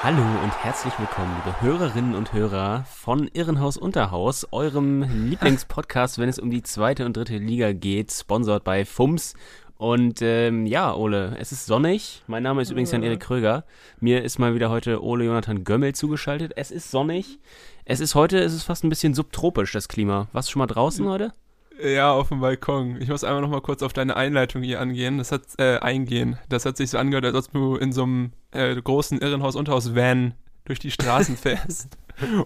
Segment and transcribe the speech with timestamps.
[0.00, 6.38] Hallo und herzlich willkommen, liebe Hörerinnen und Hörer von Irrenhaus Unterhaus, eurem Lieblingspodcast, wenn es
[6.38, 9.34] um die zweite und dritte Liga geht, sponsort bei FUMS.
[9.76, 12.22] Und ähm, ja, Ole, es ist sonnig.
[12.28, 13.64] Mein Name ist übrigens Jan-Erik Kröger.
[13.98, 16.52] Mir ist mal wieder heute Ole Jonathan Gömmel zugeschaltet.
[16.54, 17.40] Es ist sonnig.
[17.84, 20.28] Es ist heute, es ist fast ein bisschen subtropisch, das Klima.
[20.32, 21.32] Warst du schon mal draußen heute?
[21.82, 23.00] Ja, auf dem Balkon.
[23.00, 25.18] Ich muss einmal noch mal kurz auf deine Einleitung hier angehen.
[25.18, 26.38] Das hat äh, eingehen.
[26.48, 30.78] Das hat sich so angehört, als ob du in so einem äh, großen Irrenhaus-Unterhaus-Van durch
[30.78, 31.96] die Straßen fährst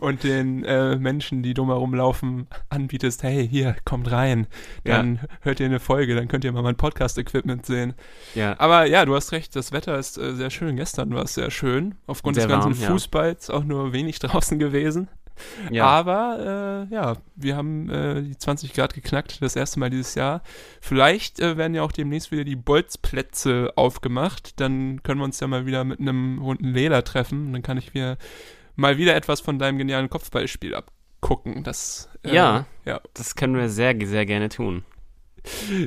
[0.00, 4.47] und den äh, Menschen, die drumherum laufen, anbietest, hey, hier, kommt rein.
[4.84, 5.20] Dann ja.
[5.41, 7.94] hört ihr eine Folge, dann könnt ihr mal mein Podcast-Equipment sehen.
[8.34, 8.58] Ja.
[8.58, 10.77] Aber ja, du hast recht, das Wetter ist äh, sehr schön.
[10.77, 11.94] Gestern war es sehr schön.
[12.06, 13.55] Aufgrund sehr des ganzen warm, Fußballs ja.
[13.55, 15.08] auch nur wenig draußen gewesen.
[15.70, 15.86] Ja.
[15.86, 20.42] Aber äh, ja, wir haben äh, die 20 Grad geknackt, das erste Mal dieses Jahr.
[20.80, 24.60] Vielleicht äh, werden ja auch demnächst wieder die Bolzplätze aufgemacht.
[24.60, 27.52] Dann können wir uns ja mal wieder mit einem runden Leder treffen.
[27.52, 28.16] Dann kann ich mir
[28.76, 31.64] mal wieder etwas von deinem genialen Kopfballspiel abgucken.
[31.64, 34.84] Das, äh, ja, ja, das können wir sehr, sehr gerne tun.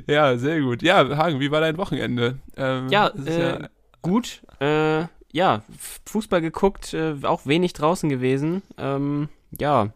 [0.07, 0.81] Ja, sehr gut.
[0.81, 2.39] Ja, Hagen, wie war dein Wochenende?
[2.57, 3.69] Ähm, ja, ja, äh,
[4.01, 4.41] gut.
[4.59, 5.63] Äh, ja,
[6.05, 8.61] Fußball geguckt, äh, auch wenig draußen gewesen.
[8.77, 9.93] Ähm, ja,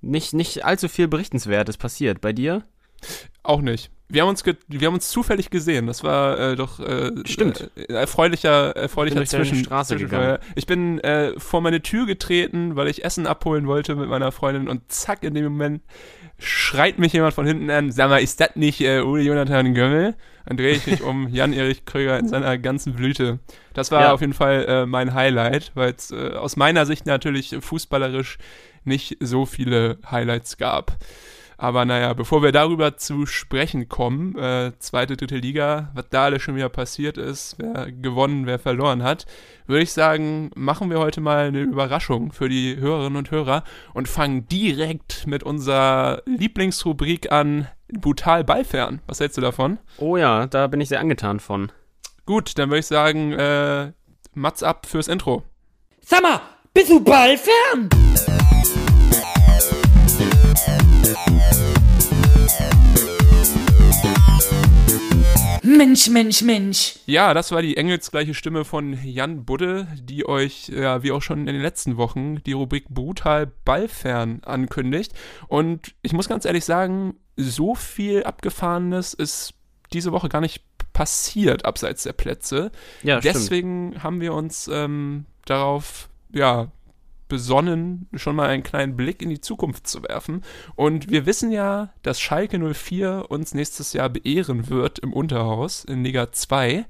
[0.00, 2.20] nicht, nicht allzu viel Berichtenswertes passiert.
[2.20, 2.64] Bei dir?
[3.42, 3.90] Auch nicht.
[4.10, 5.86] Wir haben uns, wir haben uns zufällig gesehen.
[5.86, 7.70] Das war äh, doch äh, Stimmt.
[7.76, 10.38] Äh, erfreulicher, erfreulicher ich bin Zwischen Straße gegangen.
[10.54, 14.68] Ich bin äh, vor meine Tür getreten, weil ich Essen abholen wollte mit meiner Freundin
[14.68, 15.82] und zack, in dem Moment
[16.38, 20.14] schreit mich jemand von hinten an, sag mal, ist das nicht äh, Uli Jonathan Gömmel?
[20.46, 23.40] Dann drehe ich mich um Jan-Erich Kröger in seiner ganzen Blüte.
[23.74, 24.12] Das war ja.
[24.12, 28.38] auf jeden Fall äh, mein Highlight, weil es äh, aus meiner Sicht natürlich fußballerisch
[28.88, 30.98] nicht so viele Highlights gab.
[31.60, 36.40] Aber naja, bevor wir darüber zu sprechen kommen, äh, zweite, dritte Liga, was da alles
[36.40, 39.26] schon wieder passiert ist, wer gewonnen, wer verloren hat,
[39.66, 44.08] würde ich sagen, machen wir heute mal eine Überraschung für die Hörerinnen und Hörer und
[44.08, 49.02] fangen direkt mit unserer Lieblingsrubrik an, brutal ballfern.
[49.08, 49.78] Was hältst du davon?
[49.98, 51.72] Oh ja, da bin ich sehr angetan von.
[52.24, 53.90] Gut, dann würde ich sagen, äh,
[54.32, 55.42] Mats ab fürs Intro.
[56.02, 56.40] Sag mal,
[56.72, 57.88] bist du ballfern?
[65.62, 66.98] Mensch, Mensch, Mensch.
[67.06, 71.40] Ja, das war die engelsgleiche Stimme von Jan Budde, die euch, ja, wie auch schon
[71.40, 75.12] in den letzten Wochen, die Rubrik Brutal Ballfern ankündigt.
[75.46, 79.54] Und ich muss ganz ehrlich sagen, so viel Abgefahrenes ist
[79.92, 82.72] diese Woche gar nicht passiert abseits der Plätze.
[83.02, 84.04] Ja, Deswegen stimmt.
[84.04, 86.72] haben wir uns ähm, darauf, ja,
[87.28, 90.42] besonnen, schon mal einen kleinen Blick in die Zukunft zu werfen.
[90.74, 96.04] Und wir wissen ja, dass Schalke 04 uns nächstes Jahr beehren wird im Unterhaus in
[96.04, 96.86] Liga 2.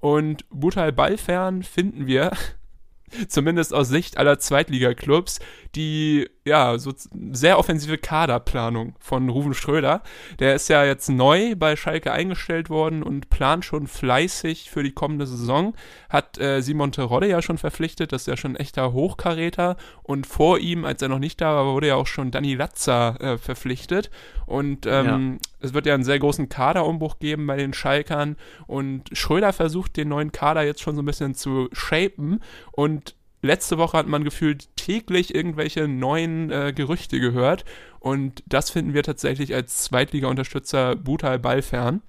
[0.00, 2.32] Und Butal Ballfern finden wir,
[3.28, 5.40] zumindest aus Sicht aller Zweitliga-Clubs,
[5.74, 6.92] die ja so
[7.32, 10.02] sehr offensive Kaderplanung von Ruven Schröder.
[10.38, 14.92] Der ist ja jetzt neu bei Schalke eingestellt worden und plant schon fleißig für die
[14.92, 15.74] kommende Saison.
[16.08, 19.76] Hat äh, Simon Terodde ja schon verpflichtet, das ist ja schon ein echter Hochkaräter.
[20.04, 23.16] Und vor ihm, als er noch nicht da war, wurde ja auch schon Danny Latza
[23.16, 24.10] äh, verpflichtet.
[24.46, 25.66] Und ähm, ja.
[25.66, 28.36] es wird ja einen sehr großen Kaderumbruch geben bei den Schalkern.
[28.68, 32.40] Und Schröder versucht den neuen Kader jetzt schon so ein bisschen zu shapen.
[32.70, 33.15] Und
[33.46, 37.64] letzte Woche hat man gefühlt täglich irgendwelche neuen äh, Gerüchte gehört.
[38.00, 42.02] Und das finden wir tatsächlich als Zweitliga-Unterstützer brutal ballfern.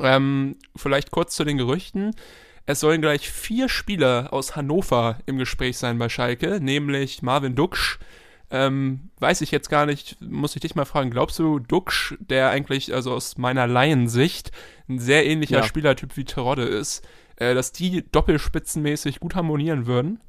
[0.00, 2.14] Ähm, vielleicht kurz zu den Gerüchten.
[2.66, 7.98] Es sollen gleich vier Spieler aus Hannover im Gespräch sein bei Schalke, nämlich Marvin Duksch.
[8.50, 12.50] Ähm, weiß ich jetzt gar nicht, muss ich dich mal fragen, glaubst du, Duksch, der
[12.50, 14.52] eigentlich, also aus meiner Laiensicht,
[14.88, 15.62] ein sehr ähnlicher ja.
[15.62, 17.06] Spielertyp wie Terodde ist,
[17.36, 20.20] äh, dass die doppelspitzenmäßig gut harmonieren würden?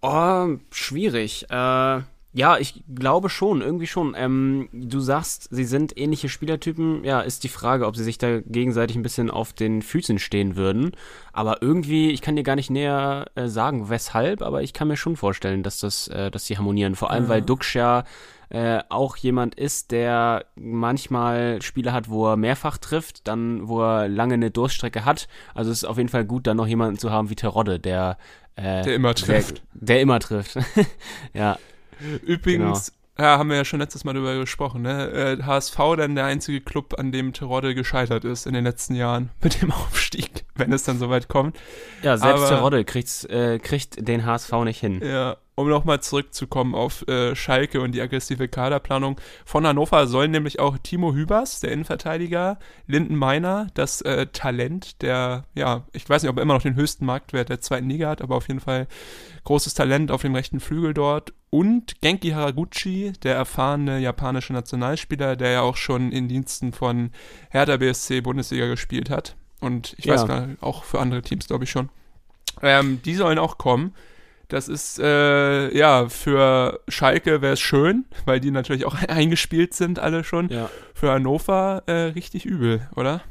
[0.00, 1.46] Oh, schwierig.
[1.50, 2.02] Äh,
[2.34, 4.14] ja, ich glaube schon, irgendwie schon.
[4.16, 7.02] Ähm, du sagst, sie sind ähnliche Spielertypen.
[7.02, 10.54] Ja, ist die Frage, ob sie sich da gegenseitig ein bisschen auf den Füßen stehen
[10.54, 10.92] würden.
[11.32, 14.96] Aber irgendwie, ich kann dir gar nicht näher äh, sagen, weshalb, aber ich kann mir
[14.96, 16.94] schon vorstellen, dass das, äh, dass sie harmonieren.
[16.94, 17.28] Vor allem, ja.
[17.30, 18.04] weil Dux ja
[18.50, 24.08] äh, auch jemand ist, der manchmal Spiele hat, wo er mehrfach trifft, dann wo er
[24.08, 25.28] lange eine Durststrecke hat.
[25.54, 28.16] Also es ist auf jeden Fall gut, dann noch jemanden zu haben wie Terodde, der
[28.58, 29.62] äh, der immer trifft.
[29.74, 30.58] Der, der immer trifft.
[31.32, 31.58] ja.
[32.24, 35.10] Übrigens, ja, haben wir ja schon letztes Mal darüber gesprochen, ne?
[35.10, 39.30] Äh, HSV dann der einzige Club, an dem Terodde gescheitert ist in den letzten Jahren
[39.42, 41.58] mit dem Aufstieg, wenn es dann soweit kommt.
[42.02, 45.00] Ja, selbst Aber- Terodde äh, kriegt den HSV nicht hin.
[45.02, 49.20] Ja, um nochmal zurückzukommen auf äh, Schalke und die aggressive Kaderplanung.
[49.44, 55.44] Von Hannover sollen nämlich auch Timo Hübers, der Innenverteidiger, Linden Meiner, das äh, Talent, der,
[55.54, 58.22] ja, ich weiß nicht, ob er immer noch den höchsten Marktwert der zweiten Liga hat,
[58.22, 58.86] aber auf jeden Fall
[59.44, 61.32] großes Talent auf dem rechten Flügel dort.
[61.50, 67.10] Und Genki Haraguchi, der erfahrene japanische Nationalspieler, der ja auch schon in Diensten von
[67.50, 69.34] Hertha BSC Bundesliga gespielt hat.
[69.60, 70.26] Und ich weiß Ja.
[70.26, 71.88] gar nicht, auch für andere Teams, glaube ich schon.
[72.62, 73.94] Ähm, die sollen auch kommen.
[74.48, 79.98] Das ist, äh, ja, für Schalke wäre es schön, weil die natürlich auch eingespielt sind,
[79.98, 80.48] alle schon.
[80.48, 80.70] Ja.
[80.94, 83.22] Für Hannover äh, richtig übel, oder?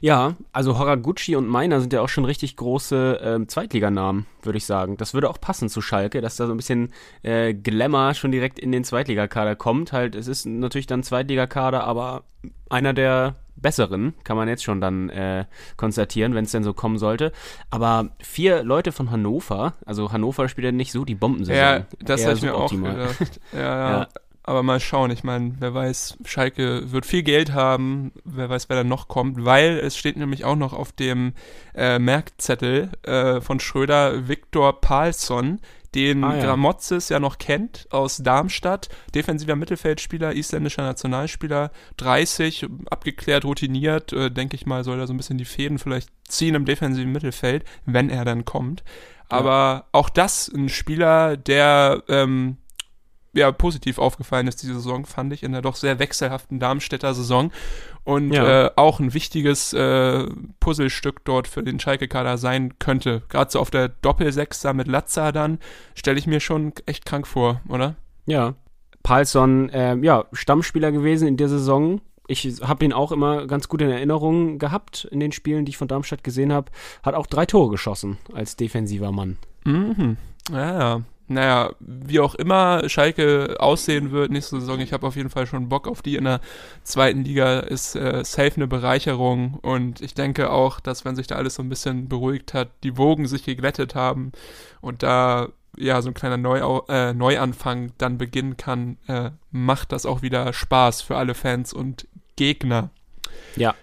[0.00, 4.66] Ja, also Horaguchi und Meiner sind ja auch schon richtig große ähm, Zweitliganamen, würde ich
[4.66, 4.96] sagen.
[4.96, 6.92] Das würde auch passen zu Schalke, dass da so ein bisschen
[7.22, 9.92] äh, Glamour schon direkt in den Zweitligakader kommt.
[9.92, 12.24] Halt, es ist natürlich dann Zweitligakader, aber
[12.68, 15.44] einer der besseren, kann man jetzt schon dann äh,
[15.76, 17.32] konstatieren, wenn es denn so kommen sollte.
[17.70, 21.56] Aber vier Leute von Hannover, also Hannover spielt ja nicht so die Bombensaison.
[21.56, 23.40] Ja, das hätte ich mir auch gedacht.
[23.52, 23.66] Ja, ja.
[23.98, 24.08] Ja.
[24.46, 28.76] Aber mal schauen, ich meine, wer weiß, Schalke wird viel Geld haben, wer weiß, wer
[28.76, 31.32] da noch kommt, weil es steht nämlich auch noch auf dem
[31.74, 35.58] äh, Merkzettel äh, von Schröder Viktor Palsson,
[35.96, 36.44] den Ah, ja.
[36.44, 44.54] Gramozis ja noch kennt aus Darmstadt, defensiver Mittelfeldspieler, isländischer Nationalspieler, 30, abgeklärt, routiniert, äh, denke
[44.56, 48.10] ich mal, soll er so ein bisschen die Fäden vielleicht ziehen im defensiven Mittelfeld, wenn
[48.10, 48.84] er dann kommt.
[49.28, 52.58] Aber auch das ein Spieler, der ähm,
[53.32, 57.50] ja, positiv aufgefallen ist diese Saison, fand ich, in der doch sehr wechselhaften Darmstädter Saison.
[58.06, 58.66] Und Ja.
[58.66, 60.26] äh, auch ein wichtiges äh,
[60.60, 63.22] Puzzlestück dort für den Schalke-Kader sein könnte.
[63.28, 65.58] Gerade so auf der Doppelsechser mit Latza dann,
[65.96, 67.96] stelle ich mir schon echt krank vor, oder?
[68.26, 68.54] Ja.
[69.02, 72.00] Palsson, ähm, ja, Stammspieler gewesen in der Saison.
[72.28, 75.76] Ich habe ihn auch immer ganz gut in Erinnerung gehabt in den Spielen, die ich
[75.76, 76.70] von Darmstadt gesehen habe.
[77.02, 79.36] Hat auch drei Tore geschossen als defensiver Mann.
[79.64, 80.16] Mhm.
[80.52, 81.00] Ja, ja.
[81.28, 85.68] Naja, wie auch immer Schalke aussehen wird nächste Saison, ich habe auf jeden Fall schon
[85.68, 86.40] Bock auf die in der
[86.84, 91.34] zweiten Liga, ist äh, safe eine Bereicherung und ich denke auch, dass wenn sich da
[91.34, 94.30] alles so ein bisschen beruhigt hat, die Wogen sich geglättet haben
[94.80, 100.06] und da ja so ein kleiner Neu äh, Neuanfang dann beginnen kann, äh, macht das
[100.06, 102.06] auch wieder Spaß für alle Fans und
[102.36, 102.90] Gegner.
[103.56, 103.74] Ja.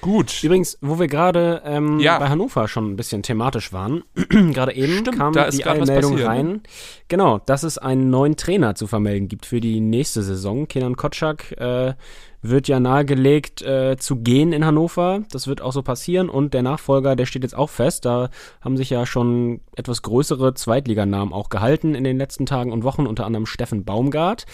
[0.00, 0.42] Gut.
[0.42, 2.18] Übrigens, wo wir gerade ähm, Ja.
[2.18, 6.24] bei Hannover schon ein bisschen thematisch waren, gerade eben Stimmt, kam die Meldung ne?
[6.24, 6.62] rein,
[7.08, 10.68] genau, dass es einen neuen Trainer zu vermelden gibt für die nächste Saison.
[10.68, 11.94] Kenan Kotschak äh,
[12.42, 15.22] wird ja nahegelegt äh, zu gehen in Hannover.
[15.30, 18.04] Das wird auch so passieren und der Nachfolger, der steht jetzt auch fest.
[18.04, 22.84] Da haben sich ja schon etwas größere Zweitliganamen auch gehalten in den letzten Tagen und
[22.84, 24.46] Wochen, unter anderem Steffen Baumgart.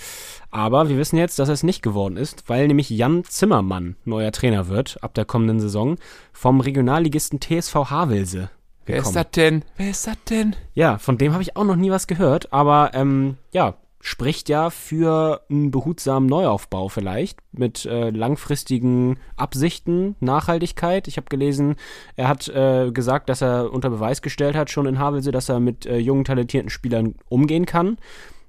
[0.50, 4.68] Aber wir wissen jetzt, dass es nicht geworden ist, weil nämlich Jan Zimmermann neuer Trainer
[4.68, 5.96] wird ab der kommenden Saison
[6.32, 8.50] vom Regionalligisten TSV Havelse.
[8.86, 9.14] Wer ist gekommen.
[9.14, 9.64] das denn?
[9.76, 10.56] Wer ist das denn?
[10.74, 13.74] Ja, von dem habe ich auch noch nie was gehört, aber ähm, ja,
[14.06, 21.08] spricht ja für einen behutsamen Neuaufbau vielleicht mit äh, langfristigen Absichten, Nachhaltigkeit.
[21.08, 21.74] Ich habe gelesen,
[22.14, 25.58] er hat äh, gesagt, dass er unter Beweis gestellt hat schon in Havelse, dass er
[25.58, 27.98] mit äh, jungen, talentierten Spielern umgehen kann.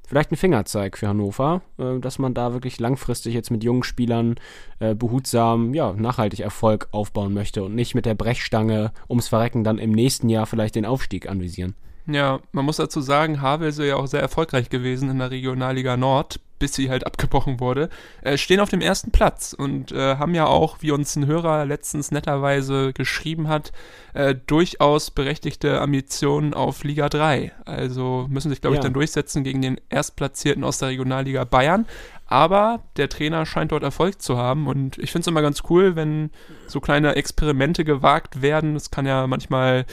[0.07, 4.35] Vielleicht ein Fingerzeig für Hannover, äh, dass man da wirklich langfristig jetzt mit jungen Spielern
[4.77, 9.79] äh, behutsam, ja, nachhaltig Erfolg aufbauen möchte und nicht mit der Brechstange ums Verrecken dann
[9.79, 11.73] im nächsten Jahr vielleicht den Aufstieg anvisieren.
[12.07, 16.39] Ja, man muss dazu sagen, Havelse ja auch sehr erfolgreich gewesen in der Regionalliga Nord,
[16.57, 17.89] bis sie halt abgebrochen wurde,
[18.21, 21.65] äh, stehen auf dem ersten Platz und äh, haben ja auch, wie uns ein Hörer
[21.65, 23.71] letztens netterweise geschrieben hat,
[24.13, 27.51] äh, durchaus berechtigte Ambitionen auf Liga 3.
[27.65, 28.83] Also müssen sich, glaube ich, Ja.
[28.83, 31.85] dann durchsetzen gegen den Erstplatzierten aus der Regionalliga Bayern.
[32.27, 35.95] Aber der Trainer scheint dort Erfolg zu haben und ich finde es immer ganz cool,
[35.95, 36.29] wenn
[36.67, 38.75] so kleine Experimente gewagt werden.
[38.75, 39.85] Es kann ja manchmal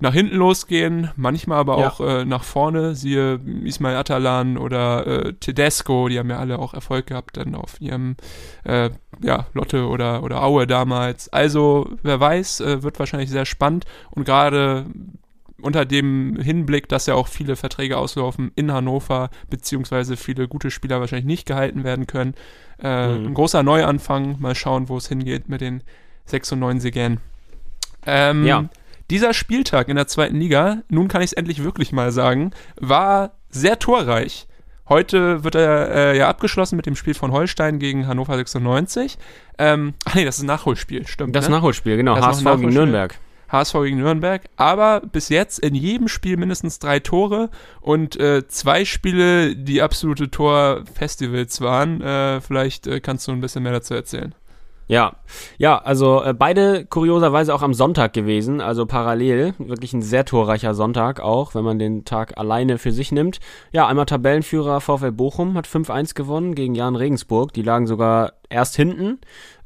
[0.00, 1.88] nach hinten losgehen, manchmal aber Ja.
[1.88, 2.94] auch äh, nach vorne.
[2.94, 7.80] Siehe Ismail Atalan oder äh, Tedesco, die haben ja alle auch Erfolg gehabt dann auf
[7.80, 8.16] ihrem
[8.64, 8.90] äh,
[9.22, 11.28] ja, Lotte oder, oder Aue damals.
[11.32, 14.86] Also, wer weiß, äh, wird wahrscheinlich sehr spannend und gerade
[15.60, 21.00] unter dem Hinblick, dass ja auch viele Verträge auslaufen in Hannover, beziehungsweise viele gute Spieler
[21.00, 22.34] wahrscheinlich nicht gehalten werden können.
[22.82, 23.26] Äh, Mhm.
[23.28, 25.82] Ein großer Neuanfang, mal schauen, wo es hingeht mit den
[26.28, 27.18] 96ern.
[28.06, 28.68] Ähm, Ja.
[29.10, 33.32] Dieser Spieltag in der zweiten Liga, nun kann ich es endlich wirklich mal sagen, war
[33.50, 34.46] sehr torreich.
[34.88, 39.18] Heute wird er äh, ja abgeschlossen mit dem Spiel von Holstein gegen Hannover 96.
[39.58, 41.36] Ähm, ach nee, das ist ein Nachholspiel, stimmt.
[41.36, 41.54] Das ne?
[41.56, 42.14] Nachholspiel, genau.
[42.16, 42.72] Das HSV gegen.
[42.74, 43.18] Nürnberg.
[43.54, 48.84] HSV gegen Nürnberg, aber bis jetzt in jedem Spiel mindestens drei Tore und äh, zwei
[48.84, 52.00] Spiele, die absolute Torfestivals waren.
[52.02, 54.34] Äh, vielleicht äh, kannst du ein bisschen mehr dazu erzählen.
[54.86, 55.14] Ja,
[55.56, 59.54] ja, also äh, beide kurioserweise auch am Sonntag gewesen, also parallel.
[59.58, 63.40] Wirklich ein sehr torreicher Sonntag auch, wenn man den Tag alleine für sich nimmt.
[63.72, 67.54] Ja, einmal Tabellenführer VfL Bochum hat 5-1 gewonnen gegen Jan Regensburg.
[67.54, 69.20] Die lagen sogar erst hinten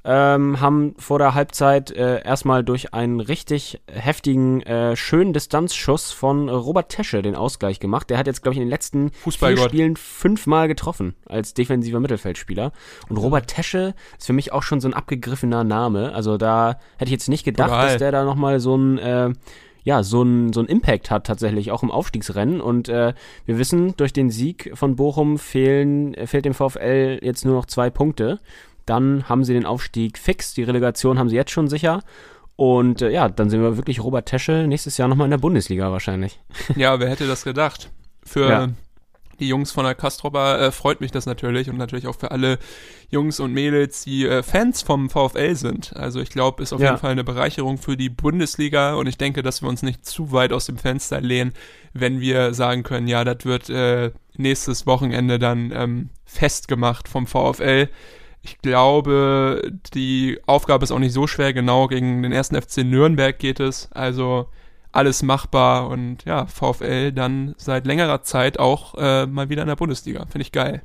[0.04, 6.48] ähm, haben vor der Halbzeit äh, erstmal durch einen richtig heftigen, äh, schönen Distanzschuss von
[6.48, 8.08] Robert Tesche den Ausgleich gemacht.
[8.10, 12.72] Der hat jetzt, glaube ich, in den letzten vier Spielen fünfmal getroffen als defensiver Mittelfeldspieler.
[13.08, 16.14] Und Robert Tesche ist für mich auch schon so ein abgegriffener Name.
[16.14, 17.88] Also da hätte ich jetzt nicht gedacht, Total.
[17.88, 19.32] dass der da nochmal so ein äh,
[19.84, 22.60] ja, so ein, so ein Impact hat tatsächlich, auch im Aufstiegsrennen.
[22.60, 23.14] Und äh,
[23.46, 27.88] wir wissen, durch den Sieg von Bochum fehlen, fehlt dem VfL jetzt nur noch zwei
[27.88, 28.38] Punkte
[28.88, 30.54] dann haben sie den Aufstieg fix.
[30.54, 32.00] Die Relegation haben sie jetzt schon sicher.
[32.56, 35.92] Und äh, ja, dann sind wir wirklich Robert Tesche nächstes Jahr nochmal in der Bundesliga
[35.92, 36.40] wahrscheinlich.
[36.76, 37.90] Ja, wer hätte das gedacht?
[38.24, 38.68] Für ja.
[39.38, 42.58] die Jungs von der Kastropper äh, freut mich das natürlich und natürlich auch für alle
[43.10, 45.94] Jungs und Mädels, die äh, Fans vom VfL sind.
[45.94, 46.88] Also ich glaube, ist auf ja.
[46.88, 50.32] jeden Fall eine Bereicherung für die Bundesliga und ich denke, dass wir uns nicht zu
[50.32, 51.52] weit aus dem Fenster lehnen,
[51.92, 57.88] wenn wir sagen können, ja, das wird äh, nächstes Wochenende dann ähm, festgemacht vom VfL
[58.42, 61.52] ich glaube, die Aufgabe ist auch nicht so schwer.
[61.52, 63.90] Genau gegen den ersten FC Nürnberg geht es.
[63.92, 64.48] Also
[64.92, 69.76] alles machbar und ja, VfL dann seit längerer Zeit auch äh, mal wieder in der
[69.76, 70.26] Bundesliga.
[70.26, 70.82] Finde ich geil.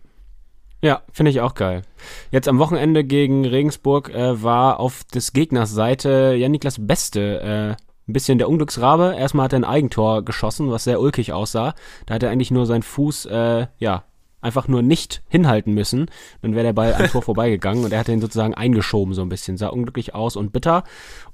[0.81, 1.83] Ja, finde ich auch geil.
[2.29, 7.83] Jetzt am Wochenende gegen Regensburg äh, war auf des Gegners Seite ja Niklas Beste äh,
[8.09, 9.15] ein bisschen der Unglücksrabe.
[9.17, 11.73] Erstmal hat er ein Eigentor geschossen, was sehr ulkig aussah.
[12.05, 14.03] Da hat er eigentlich nur seinen Fuß, äh, ja,
[14.43, 16.07] einfach nur nicht hinhalten müssen,
[16.41, 19.29] dann wäre der Ball ein Tor vorbeigegangen und er hat ihn sozusagen eingeschoben so ein
[19.29, 20.83] bisschen, sah unglücklich aus und bitter.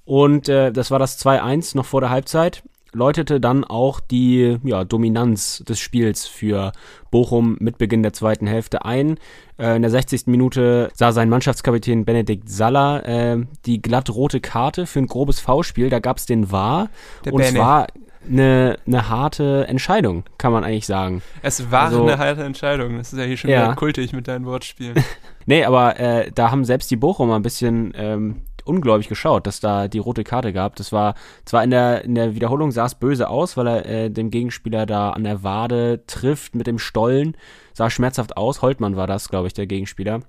[0.06, 4.84] Und äh, das war das 2-1 noch vor der Halbzeit läutete dann auch die ja,
[4.84, 6.72] Dominanz des Spiels für
[7.12, 9.18] Bochum mit Beginn der zweiten Hälfte ein.
[9.58, 10.28] Äh, in der 60.
[10.28, 15.90] Minute sah sein Mannschaftskapitän Benedikt Saller äh, die glatt rote Karte für ein grobes V-Spiel.
[15.90, 16.90] Da gab es den War.
[17.26, 17.88] Der und zwar
[18.28, 21.22] eine, eine harte Entscheidung, kann man eigentlich sagen.
[21.42, 22.98] Es war also, eine harte Entscheidung.
[22.98, 23.64] Das ist ja hier schon ja.
[23.64, 24.96] wieder kultig mit deinen Wortspielen.
[25.46, 29.88] nee, aber äh, da haben selbst die Bochumer ein bisschen ähm, ungläubig geschaut, dass da
[29.88, 30.76] die rote Karte gab.
[30.76, 34.10] Das war zwar in der, in der Wiederholung sah es böse aus, weil er äh,
[34.10, 37.36] dem Gegenspieler da an der Wade trifft mit dem Stollen.
[37.74, 38.62] Sah schmerzhaft aus.
[38.62, 40.22] Holtmann war das, glaube ich, der Gegenspieler.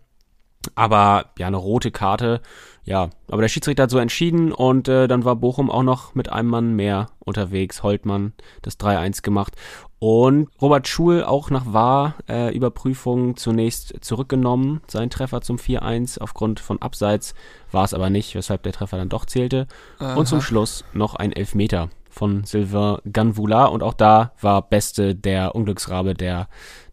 [0.74, 2.40] Aber ja, eine rote Karte
[2.84, 6.32] ja, aber der Schiedsrichter hat so entschieden und äh, dann war Bochum auch noch mit
[6.32, 7.82] einem Mann mehr unterwegs.
[7.82, 9.54] Holtmann das 3-1 gemacht.
[9.98, 14.80] Und Robert Schul auch nach Wahr-Überprüfung äh, zunächst zurückgenommen.
[14.88, 17.34] Sein Treffer zum 4-1 aufgrund von Abseits
[17.70, 19.66] war es aber nicht, weshalb der Treffer dann doch zählte.
[19.98, 20.14] Aha.
[20.14, 23.66] Und zum Schluss noch ein Elfmeter von Sylvain Ganvula.
[23.66, 26.48] Und auch da war Beste der Unglücksrabe, der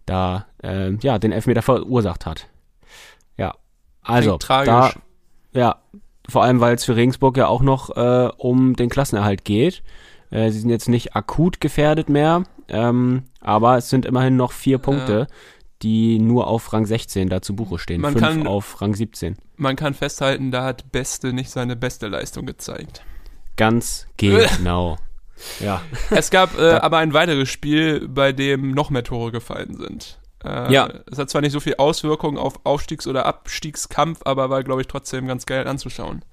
[0.06, 2.50] da äh, ja, den Elfmeter verursacht hat.
[4.08, 4.92] Also da
[5.54, 5.78] ja,
[6.30, 9.82] vor allem, weil es für Regensburg ja auch noch äh, um den Klassenerhalt geht.
[10.30, 14.78] Äh, sie sind jetzt nicht akut gefährdet mehr, ähm, aber es sind immerhin noch vier
[14.78, 15.36] Punkte, ja.
[15.82, 18.02] die nur auf Rang 16 da zu Buche stehen.
[18.02, 19.38] Man Fünf kann, auf Rang 17.
[19.56, 23.04] Man kann festhalten, da hat Beste nicht seine beste Leistung gezeigt.
[23.56, 24.98] Ganz genau.
[25.60, 25.82] ja.
[26.12, 30.20] Es gab äh, aber ein weiteres Spiel, bei dem noch mehr Tore gefallen sind.
[30.44, 30.90] Äh, ja.
[31.10, 34.88] Es hat zwar nicht so viel Auswirkungen auf Aufstiegs- oder Abstiegskampf, aber war, glaube ich,
[34.88, 36.24] trotzdem ganz geil anzuschauen.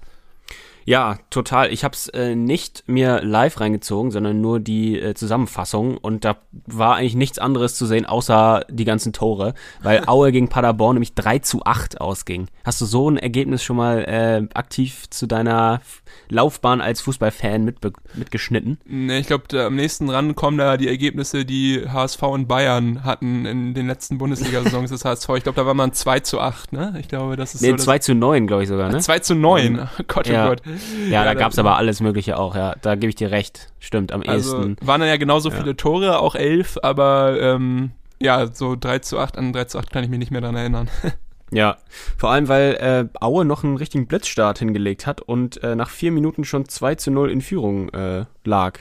[0.85, 1.73] Ja, total.
[1.73, 6.37] Ich habe es äh, nicht mir live reingezogen, sondern nur die äh, Zusammenfassung und da
[6.67, 11.15] war eigentlich nichts anderes zu sehen, außer die ganzen Tore, weil Aue gegen Paderborn nämlich
[11.15, 12.47] 3 zu 8 ausging.
[12.63, 15.81] Hast du so ein Ergebnis schon mal äh, aktiv zu deiner
[16.29, 17.77] Laufbahn als Fußballfan mit,
[18.13, 18.77] mitgeschnitten?
[18.85, 23.45] Nee, ich glaube, am nächsten ran kommen da die Ergebnisse, die HSV und Bayern hatten
[23.45, 25.29] in den letzten Bundesliga-Saisons des HSV.
[25.37, 26.95] Ich glaube, da war man 2 zu 8, ne?
[26.99, 27.77] Ich glaube, das ist nee, so.
[27.77, 28.99] 2 zu 9, glaube ich sogar, ne?
[28.99, 29.79] 2 zu 9.
[29.79, 30.49] Oh Gott, oh ja.
[30.49, 30.61] Gott.
[31.05, 32.75] Ja, ja da gab es aber alles Mögliche auch, ja.
[32.81, 33.71] Da gebe ich dir recht.
[33.79, 34.77] Stimmt, am also, ehesten.
[34.81, 35.55] Waren dann ja genauso ja.
[35.55, 39.91] viele Tore, auch elf, aber ähm, ja, so 3 zu 8, an 3 zu 8
[39.91, 40.89] kann ich mich nicht mehr dran erinnern.
[41.51, 41.77] Ja,
[42.17, 46.11] vor allem, weil äh, Aue noch einen richtigen Blitzstart hingelegt hat und äh, nach vier
[46.11, 48.79] Minuten schon 2 zu 0 in Führung äh, lag.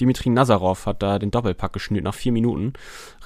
[0.00, 2.72] Dimitri Nazarov hat da den Doppelpack geschnürt nach vier Minuten.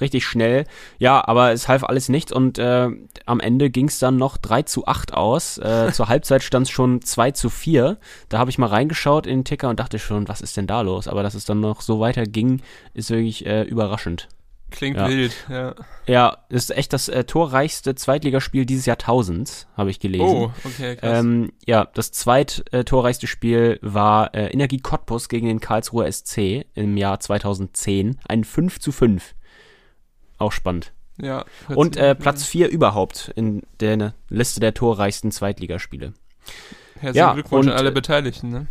[0.01, 0.65] Richtig schnell.
[0.99, 2.89] Ja, aber es half alles nichts und äh,
[3.25, 5.57] am Ende ging es dann noch 3 zu 8 aus.
[5.57, 7.97] Äh, zur Halbzeit stand es schon 2 zu 4.
[8.29, 10.81] Da habe ich mal reingeschaut in den Ticker und dachte schon, was ist denn da
[10.81, 11.07] los?
[11.07, 12.61] Aber dass es dann noch so weiter ging,
[12.93, 14.27] ist wirklich äh, überraschend
[14.75, 15.07] Klingt Ja.
[15.07, 15.75] wild, ja.
[16.05, 20.25] Ja, ist echt das äh, torreichste Zweitligaspiel dieses Jahrtausends, habe ich gelesen.
[20.25, 21.19] Oh, okay, krass.
[21.19, 27.19] Ähm, ja, das zweittorreichste Spiel war äh, Energie Cottbus gegen den Karlsruher SC im Jahr
[27.19, 28.19] 2010.
[28.27, 29.33] Ein 5 zu 5.
[30.37, 30.91] Auch spannend.
[31.21, 36.13] ja, Und äh, Platz 4 überhaupt in der Liste der torreichsten Zweitligaspiele.
[36.99, 38.67] Herzlichen ja, Glückwunsch und, an alle äh, Beteiligten, ne?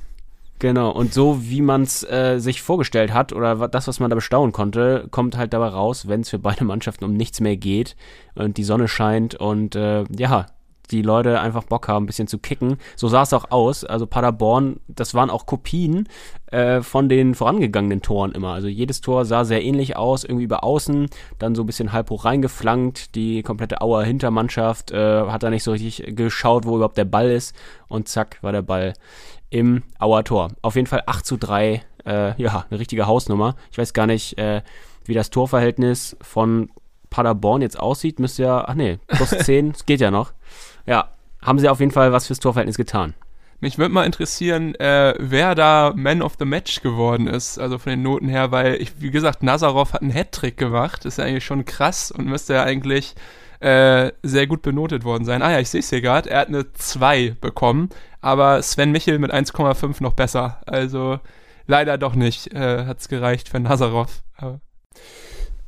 [0.60, 4.14] Genau, und so wie man es äh, sich vorgestellt hat oder das, was man da
[4.14, 7.96] bestaunen konnte, kommt halt dabei raus, wenn es für beide Mannschaften um nichts mehr geht
[8.34, 10.46] und die Sonne scheint und äh, ja,
[10.90, 12.76] die Leute einfach Bock haben, ein bisschen zu kicken.
[12.96, 13.84] So sah es auch aus.
[13.84, 16.08] Also Paderborn, das waren auch Kopien
[16.46, 18.52] äh, von den vorangegangenen Toren immer.
[18.52, 21.08] Also jedes Tor sah sehr ähnlich aus, irgendwie über außen,
[21.38, 23.14] dann so ein bisschen halb hoch reingeflankt.
[23.14, 27.30] Die komplette Auer Hintermannschaft äh, hat da nicht so richtig geschaut, wo überhaupt der Ball
[27.30, 27.54] ist.
[27.88, 28.94] Und zack, war der Ball
[29.54, 30.50] im Auer Tor.
[30.62, 33.54] Auf jeden Fall 8 zu 3, äh, ja, eine richtige Hausnummer.
[33.70, 34.62] Ich weiß gar nicht, äh,
[35.04, 36.70] wie das Torverhältnis von
[37.08, 38.18] Paderborn jetzt aussieht.
[38.18, 40.32] Müsste ja, ach nee, plus 10, es geht ja noch.
[40.86, 43.14] Ja, haben sie auf jeden Fall was fürs Torverhältnis getan.
[43.60, 47.90] Mich würde mal interessieren, äh, wer da Man of the Match geworden ist, also von
[47.90, 51.44] den Noten her, weil ich, wie gesagt, Nazarov hat einen Hattrick gemacht, ist ja eigentlich
[51.44, 53.14] schon krass und müsste ja eigentlich
[53.64, 55.40] äh, sehr gut benotet worden sein.
[55.40, 57.88] Ah ja, ich sehe es hier gerade, er hat eine 2 bekommen,
[58.20, 60.60] aber Sven Michel mit 1,5 noch besser.
[60.66, 61.18] Also
[61.66, 64.22] leider doch nicht, äh, hat es gereicht für Nazarov.
[64.36, 64.60] Aber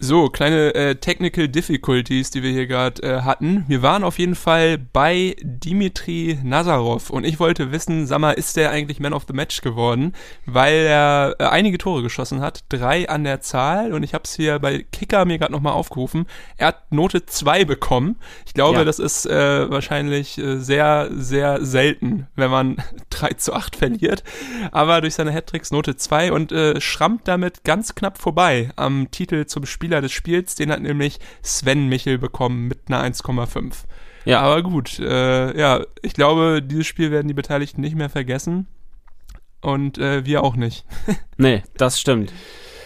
[0.06, 3.64] so, kleine äh, Technical Difficulties, die wir hier gerade äh, hatten.
[3.66, 8.56] Wir waren auf jeden Fall bei Dimitri Nazarov und ich wollte wissen, sag mal, ist
[8.56, 10.12] der eigentlich Man of the Match geworden?
[10.46, 14.34] Weil er äh, einige Tore geschossen hat, drei an der Zahl und ich habe es
[14.36, 16.26] hier bei Kicker mir gerade nochmal aufgerufen.
[16.56, 18.16] Er hat Note 2 bekommen.
[18.46, 18.84] Ich glaube, Ja.
[18.84, 22.76] das ist äh, wahrscheinlich äh, sehr, sehr selten, wenn man
[23.10, 24.22] 3 zu 8 verliert.
[24.70, 29.46] Aber durch seine Hattricks Note 2 und äh, schrammt damit ganz knapp vorbei am Titel
[29.46, 30.54] zum Spieler des Spiels.
[30.54, 33.84] Den hat nämlich Sven Michel bekommen mit einer 1,5.
[34.24, 34.40] Ja.
[34.40, 38.66] Aber gut, äh, ja, ich glaube, dieses Spiel werden die Beteiligten nicht mehr vergessen.
[39.60, 40.84] Und äh, wir auch nicht.
[41.38, 42.32] Nee, das stimmt.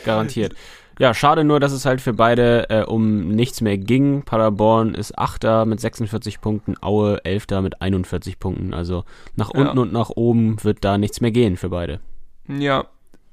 [0.04, 0.54] Garantiert.
[0.98, 4.22] Ja, schade nur, dass es halt für beide äh, um nichts mehr ging.
[4.22, 8.74] Paderborn ist Achter mit 46 Punkten, Aue Elfter mit 41 Punkten.
[8.74, 9.04] Also
[9.36, 9.60] nach Ja.
[9.62, 12.00] unten und nach oben wird da nichts mehr gehen für beide.
[12.48, 12.86] Ja.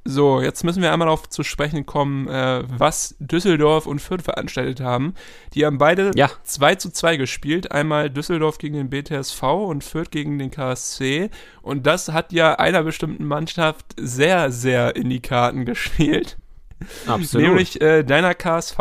[0.10, 4.80] So, jetzt müssen wir einmal darauf zu sprechen kommen, äh, was Düsseldorf und Fürth veranstaltet
[4.80, 5.14] haben.
[5.54, 6.30] Die haben beide Ja.
[6.44, 7.74] 2 zu 2 gespielt.
[7.74, 11.30] Einmal Düsseldorf gegen den BTSV und Fürth gegen den KSC.
[11.62, 16.38] Und das hat ja einer bestimmten Mannschaft sehr, sehr in die Karten gespielt.
[17.06, 17.46] Absolut.
[17.46, 18.80] Nämlich äh, deiner KSV.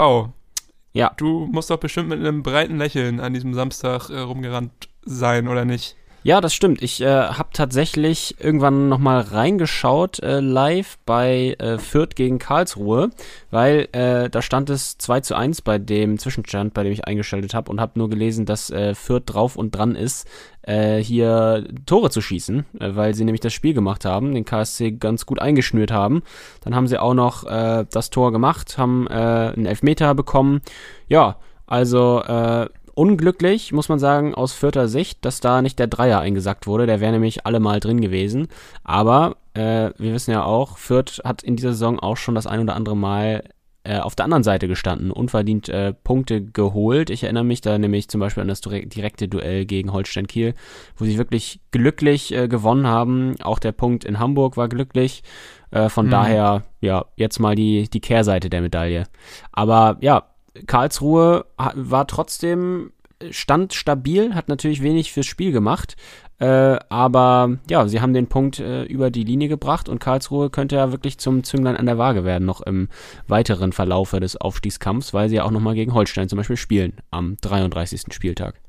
[0.93, 1.11] Ja.
[1.17, 4.71] Du musst doch bestimmt mit einem breiten Lächeln an diesem Samstag äh, rumgerannt
[5.05, 5.97] sein, oder nicht?
[6.27, 6.83] Ja, das stimmt.
[6.83, 13.11] Ich äh, habe tatsächlich irgendwann nochmal reingeschaut äh, live bei äh, Fürth gegen Karlsruhe,
[13.53, 17.55] weil äh, da stand es 2 zu 1 bei dem Zwischenstand, bei dem ich eingeschaltet
[17.55, 20.27] habe und habe nur gelesen, dass äh, Fürth drauf und dran ist,
[20.63, 24.91] äh, hier Tore zu schießen, äh, weil sie nämlich das Spiel gemacht haben, den KSC
[24.99, 26.25] ganz gut eingeschnürt haben.
[26.63, 30.61] Dann haben sie auch noch äh, das Tor gemacht, haben äh, einen Elfmeter bekommen.
[31.07, 31.37] Ja,
[31.69, 36.67] also äh, unglücklich, muss man sagen, aus vierter Sicht, dass da nicht der Dreier eingesackt
[36.67, 36.87] wurde.
[36.87, 38.49] Der wäre nämlich allemal drin gewesen.
[38.83, 42.61] Aber äh, wir wissen ja auch, Fürth hat in dieser Saison auch schon das ein
[42.61, 43.45] oder andere Mal
[43.85, 47.11] äh, auf der anderen Seite gestanden, unverdient äh, Punkte geholt.
[47.11, 50.55] Ich erinnere mich da nämlich zum Beispiel an das direk- direkte Duell gegen Holstein Kiel,
[50.97, 53.35] wo sie wirklich glücklich äh, gewonnen haben.
[53.43, 55.23] Auch der Punkt in Hamburg war glücklich.
[55.71, 56.11] Äh, von Mhm.
[56.11, 59.05] daher, ja, jetzt mal die, die Kehrseite der Medaille.
[59.53, 60.25] Aber ja,
[60.67, 62.93] Karlsruhe war trotzdem
[63.31, 65.97] stand stabil, hat natürlich wenig fürs Spiel gemacht,
[66.39, 70.77] äh, aber ja, sie haben den Punkt äh, über die Linie gebracht und Karlsruhe könnte
[70.77, 72.89] ja wirklich zum Zünglein an der Waage werden, noch im
[73.27, 77.39] weiteren Verlaufe des Aufstiegskampfs, weil sie ja auch nochmal gegen Holstein zum Beispiel spielen am
[77.41, 78.13] 33.
[78.13, 78.61] Spieltag.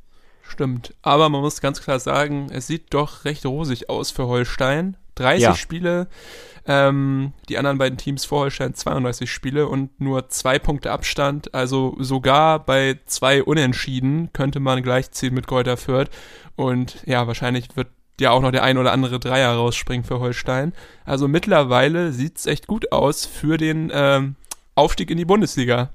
[0.43, 0.93] Stimmt.
[1.02, 4.95] Aber man muss ganz klar sagen, es sieht doch recht rosig aus für Holstein.
[5.19, 5.56] 30 Ja.
[5.56, 6.08] Spiele,
[6.65, 11.53] ähm, die anderen beiden Teams vor Holstein 32 Spiele und nur zwei Punkte Abstand.
[11.53, 16.10] Also sogar bei zwei Unentschieden könnte man gleichziehen mit Kräuter Fürth.
[16.56, 17.88] Und ja, wahrscheinlich wird
[18.19, 20.73] ja auch noch der ein oder andere Dreier rausspringen für Holstein.
[21.06, 24.36] Also mittlerweile sieht's echt gut aus für den ähm,
[24.75, 25.89] Aufstieg in die Bundesliga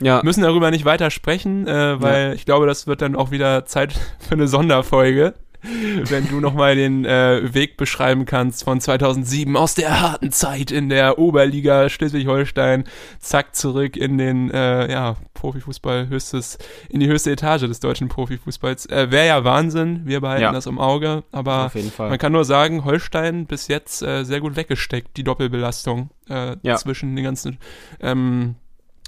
[0.00, 3.66] Ja, müssen darüber nicht weiter sprechen, äh, weil ich glaube, das wird dann auch wieder
[3.66, 9.74] Zeit für eine Sonderfolge, wenn du nochmal den äh, Weg beschreiben kannst von 2007 aus
[9.74, 12.84] der harten Zeit in der Oberliga Schleswig-Holstein,
[13.18, 18.86] zack zurück in den äh, ja, Profifußball höchstes, in die höchste Etage des deutschen Profifußballs.
[18.86, 20.52] Äh, Wäre ja Wahnsinn, wir behalten Ja.
[20.52, 25.16] das im Auge, aber man kann nur sagen, Holstein bis jetzt äh, sehr gut weggesteckt,
[25.16, 26.76] die Doppelbelastung äh, Ja.
[26.76, 27.58] zwischen den ganzen,
[28.00, 28.54] ähm,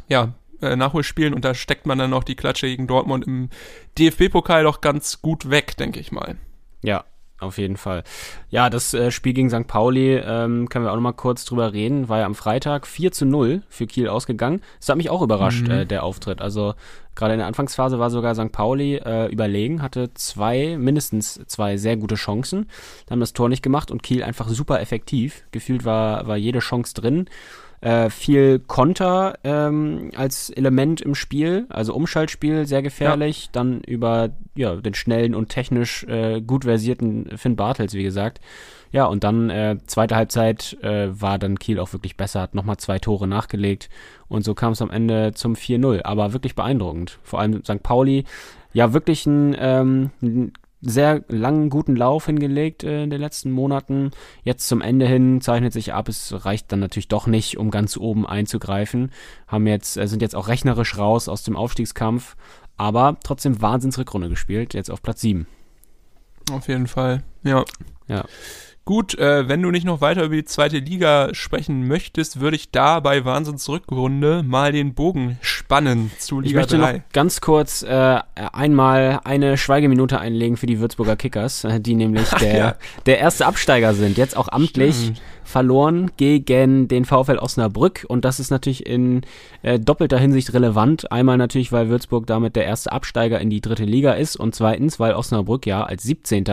[0.08, 3.50] ja, äh, Nachholspielen und da steckt man dann noch die Klatsche gegen Dortmund im
[3.98, 6.36] DFB-Pokal doch ganz gut weg, denke ich mal.
[6.82, 7.04] Ja,
[7.38, 8.04] auf jeden Fall.
[8.50, 9.66] Ja, das äh, Spiel gegen St.
[9.66, 12.08] Pauli ähm, können wir auch nochmal kurz drüber reden.
[12.08, 14.60] War ja am Freitag 4 zu 0 für Kiel ausgegangen.
[14.78, 15.70] Das hat mich auch überrascht, Mhm.
[15.70, 16.40] äh, der Auftritt.
[16.40, 16.74] Also
[17.16, 18.52] gerade in der Anfangsphase war sogar St.
[18.52, 22.70] Pauli äh, überlegen, hatte zwei, mindestens zwei sehr gute Chancen,
[23.10, 25.42] haben das Tor nicht gemacht und Kiel einfach super effektiv.
[25.50, 27.26] Gefühlt war, war jede Chance drin.
[27.82, 33.48] Äh, viel Konter ähm, als Element im Spiel, also Umschaltspiel sehr gefährlich.
[33.50, 38.40] Dann über ja, den schnellen und technisch äh, gut versierten Finn Bartels, wie gesagt.
[38.92, 42.76] Ja, und dann äh, zweite Halbzeit äh, war dann Kiel auch wirklich besser, hat nochmal
[42.76, 43.90] zwei Tore nachgelegt
[44.28, 46.04] und so kam es am Ende zum 4-0.
[46.04, 47.18] Aber wirklich beeindruckend.
[47.24, 47.82] Vor allem St.
[47.82, 48.24] Pauli,
[48.72, 54.10] ja, wirklich ein, ähm, ein sehr langen, guten Lauf hingelegt äh, in den letzten Monaten.
[54.42, 57.96] Jetzt zum Ende hin zeichnet sich ab, es reicht dann natürlich doch nicht, um ganz
[57.96, 59.12] oben einzugreifen.
[59.46, 62.36] Haben jetzt, äh, sind jetzt auch rechnerisch raus aus dem Aufstiegskampf,
[62.76, 65.46] aber trotzdem Wahnsinnsrückrunde gespielt, jetzt auf Platz 7.
[66.50, 67.64] Auf jeden Fall, ja.
[68.08, 68.24] Ja.
[68.84, 72.72] Gut, äh, wenn du nicht noch weiter über die zweite Liga sprechen möchtest, würde ich
[72.72, 76.92] da bei Wahnsinnsrückrunde mal den Bogen spannen zu Ich Liga möchte 3.
[76.92, 82.28] noch ganz kurz äh, einmal eine Schweigeminute einlegen für die Würzburger Kickers, äh, die nämlich
[82.40, 82.76] der, ja.
[83.06, 84.18] der erste Absteiger sind.
[84.18, 85.22] Jetzt auch amtlich Stimmt.
[85.44, 89.22] Verloren gegen den VfL Osnabrück und das ist natürlich in
[89.62, 91.10] äh, doppelter Hinsicht relevant.
[91.12, 95.00] Einmal natürlich, weil Würzburg damit der erste Absteiger in die dritte Liga ist und zweitens,
[95.00, 96.44] weil Osnabrück ja als 17.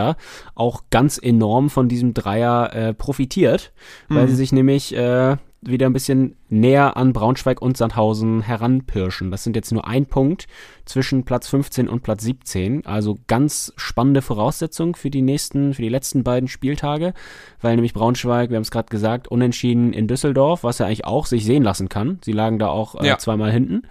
[0.54, 3.72] auch ganz enorm von diesem Dreier äh, profitiert,
[4.08, 9.30] weil sie sich nämlich äh, wieder ein bisschen näher an Braunschweig und Sandhausen heranpirschen.
[9.30, 10.46] Das sind jetzt nur ein Punkt
[10.86, 12.86] zwischen Platz 15 und Platz 17.
[12.86, 17.12] Also ganz spannende Voraussetzung für die nächsten, für die letzten beiden Spieltage,
[17.60, 21.26] weil nämlich Braunschweig, wir haben es gerade gesagt, unentschieden in Düsseldorf, was ja eigentlich auch
[21.26, 22.18] sich sehen lassen kann.
[22.24, 23.18] Sie lagen da auch äh, Ja.
[23.18, 23.82] zweimal hinten.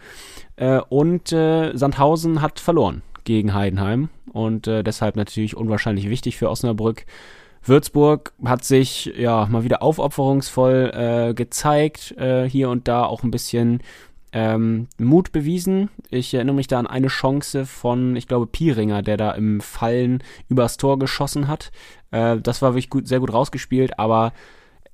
[0.55, 6.49] Äh, und äh, Sandhausen hat verloren gegen Heidenheim und äh, deshalb natürlich unwahrscheinlich wichtig für
[6.49, 7.05] Osnabrück.
[7.63, 13.32] Würzburg hat sich ja mal wieder aufopferungsvoll äh, gezeigt, äh, hier und da auch ein
[13.32, 13.82] bisschen
[14.32, 15.89] ähm, Mut bewiesen.
[16.10, 20.24] Ich erinnere mich da an eine Chance von, ich glaube, Pieringer, der da im Fallen
[20.48, 21.72] übers Tor geschossen hat.
[22.12, 24.34] Äh, das war wirklich gut, sehr gut rausgespielt, aber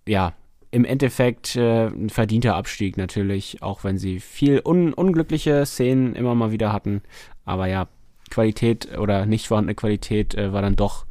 [0.08, 0.34] ja,
[0.72, 6.36] im Endeffekt äh, ein verdienter Abstieg natürlich, auch wenn sie viel un unglückliche Szenen immer
[6.36, 7.02] mal wieder hatten.
[7.46, 7.88] Aber ja,
[8.30, 11.06] Qualität oder nicht vorhandene Qualität äh, war dann doch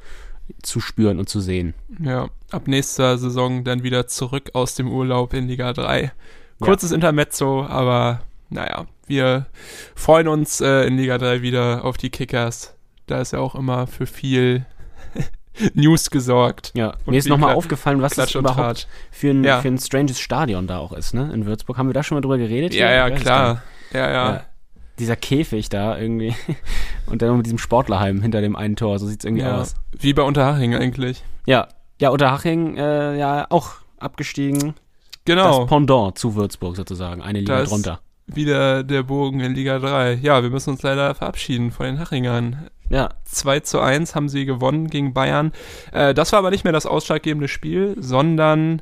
[0.63, 1.75] zu spüren und zu sehen.
[2.01, 6.13] Ja, ab nächster Saison dann wieder zurück aus dem Urlaub in Liga 3.
[6.61, 9.47] Kurzes Intermezzo, aber naja, wir
[9.95, 12.75] freuen uns äh, in Liga 3 wieder auf die Kickers.
[13.07, 14.65] Da ist ja auch immer für viel
[15.75, 16.73] News gesorgt.
[16.75, 19.61] Ja, Und mir ist nochmal aufgefallen, was das Klatsch und überhaupt für ein, Ja.
[19.61, 21.31] für ein stranges Stadion da auch ist, ne?
[21.33, 21.77] In Würzburg.
[21.79, 22.75] Haben wir da schon mal drüber geredet?
[22.75, 23.63] Ja, ja, klar.
[23.93, 24.33] Ja, ja.
[24.35, 24.45] Ja.
[24.99, 26.35] Dieser Käfig da irgendwie.
[27.07, 28.99] Und dann noch mit diesem Sportlerheim hinter dem einen Tor.
[28.99, 29.61] So sieht's irgendwie ja.
[29.61, 29.75] aus.
[29.99, 31.25] Wie bei Unterhaching eigentlich.
[31.47, 31.69] Ja.
[32.01, 34.75] Ja, Unterhaching, äh, ja, auch abgestiegen.
[35.25, 35.61] Genau.
[35.61, 37.23] Das Pendant zu Würzburg sozusagen.
[37.23, 38.01] Eine Liga Das- drunter.
[38.27, 40.15] Wieder der Bogen in Liga 3.
[40.23, 42.71] Ja, wir müssen uns leider verabschieden von den Hachingern.
[42.89, 43.11] Ja.
[43.25, 45.53] 2 zu 1 haben sie gewonnen gegen Bayern.
[45.93, 48.81] Äh, das war aber nicht mehr das ausschlaggebende Spiel, sondern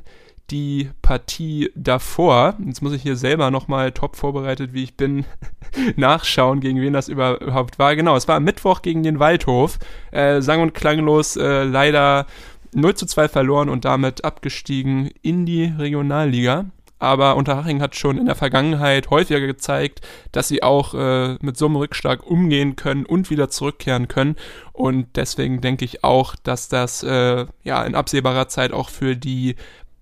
[0.53, 2.55] die Partie davor.
[2.65, 5.25] Jetzt muss ich hier selber nochmal top vorbereitet, wie ich bin,
[5.97, 7.95] nachschauen, gegen wen das überhaupt war.
[7.95, 9.79] Genau, es war am Mittwoch gegen den Waldhof.
[10.11, 12.27] Äh, sang- und klanglos äh, leider
[12.73, 16.65] 0 zu 2 verloren und damit abgestiegen in die Regionalliga.
[17.03, 19.99] Aber Unterhaching hat schon in der Vergangenheit häufiger gezeigt,
[20.31, 24.37] dass sie auch äh, mit so einem Rückschlag umgehen können und wieder zurückkehren können.
[24.71, 29.57] Und deswegen denke ich auch, dass das äh, ja in absehbarer Zeit auch für die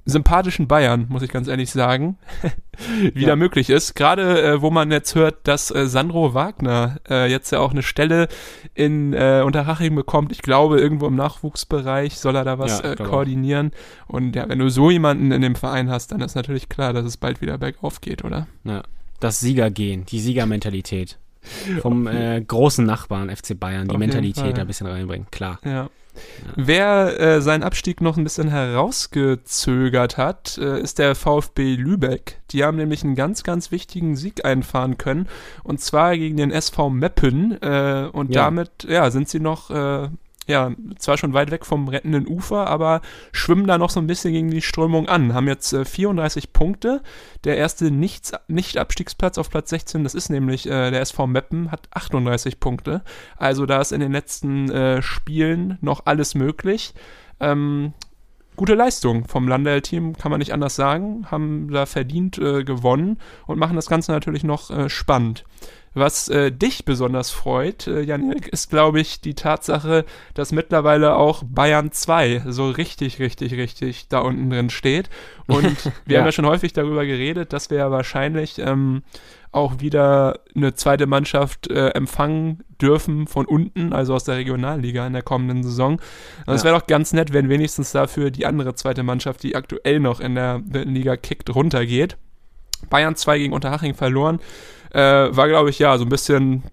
[0.05, 2.17] sympathischen Bayern, muss ich ganz ehrlich sagen,
[3.13, 3.35] wieder Ja.
[3.35, 3.93] möglich ist.
[3.95, 7.83] Gerade äh, wo man jetzt hört, dass äh, Sandro Wagner äh, jetzt ja auch eine
[7.83, 8.27] Stelle
[8.73, 10.31] in äh, Unterhaching bekommt.
[10.31, 13.71] Ich glaube, irgendwo im Nachwuchsbereich soll er da was Ja, äh, koordinieren.
[14.07, 17.05] Und ja, wenn du so jemanden in dem Verein hast, dann ist natürlich klar, dass
[17.05, 18.47] es bald wieder bergauf geht, oder?
[18.63, 18.83] Ja.
[19.19, 21.19] Das Siegergehen, die Siegermentalität.
[21.81, 25.59] Vom äh, großen Nachbarn FC Bayern, die Mentalität da ein bisschen reinbringen, klar.
[25.65, 25.89] Ja.
[26.55, 32.39] Wer äh, seinen Abstieg noch ein bisschen herausgezögert hat, äh, ist der VfB Lübeck.
[32.51, 35.27] Die haben nämlich einen ganz, ganz wichtigen Sieg einfahren können.
[35.63, 37.61] Und zwar gegen den SV Meppen.
[37.61, 38.45] Äh, und Ja.
[38.45, 40.09] damit ja, sind sie noch, äh,
[40.47, 43.01] ja, zwar schon weit weg vom rettenden Ufer, aber
[43.31, 45.33] schwimmen da noch so ein bisschen gegen die Strömung an.
[45.33, 47.01] Haben jetzt äh, 34 Punkte.
[47.43, 52.59] Der erste Nicht-Abstiegsplatz auf Platz 16, das ist nämlich äh, der SV Meppen, hat 38
[52.59, 53.03] Punkte.
[53.37, 56.93] Also da ist in den letzten äh, Spielen noch alles möglich.
[57.39, 57.93] Ähm,
[58.55, 61.27] gute Leistung vom Landel-Team, kann man nicht anders sagen.
[61.29, 65.45] Haben da verdient äh, gewonnen und machen das Ganze natürlich noch äh, spannend.
[65.93, 71.43] Was äh, dich besonders freut, äh, Janik, ist, glaube ich, die Tatsache, dass mittlerweile auch
[71.45, 75.09] Bayern 2 so richtig, richtig, richtig da unten drin steht.
[75.47, 75.65] Und
[76.05, 76.19] wir Ja.
[76.19, 79.03] haben ja schon häufig darüber geredet, dass wir ja wahrscheinlich ähm,
[79.51, 85.11] auch wieder eine zweite Mannschaft äh, empfangen dürfen von unten, also aus der Regionalliga in
[85.11, 85.99] der kommenden Saison.
[86.47, 86.69] Und es Ja.
[86.69, 90.35] wäre doch ganz nett, wenn wenigstens dafür die andere zweite Mannschaft, die aktuell noch in
[90.35, 92.15] der dritten Liga kickt, runtergeht.
[92.89, 94.39] Bayern 2 gegen Unterhaching verloren.
[94.91, 96.63] Äh, war, glaube ich, ja, so ein bisschen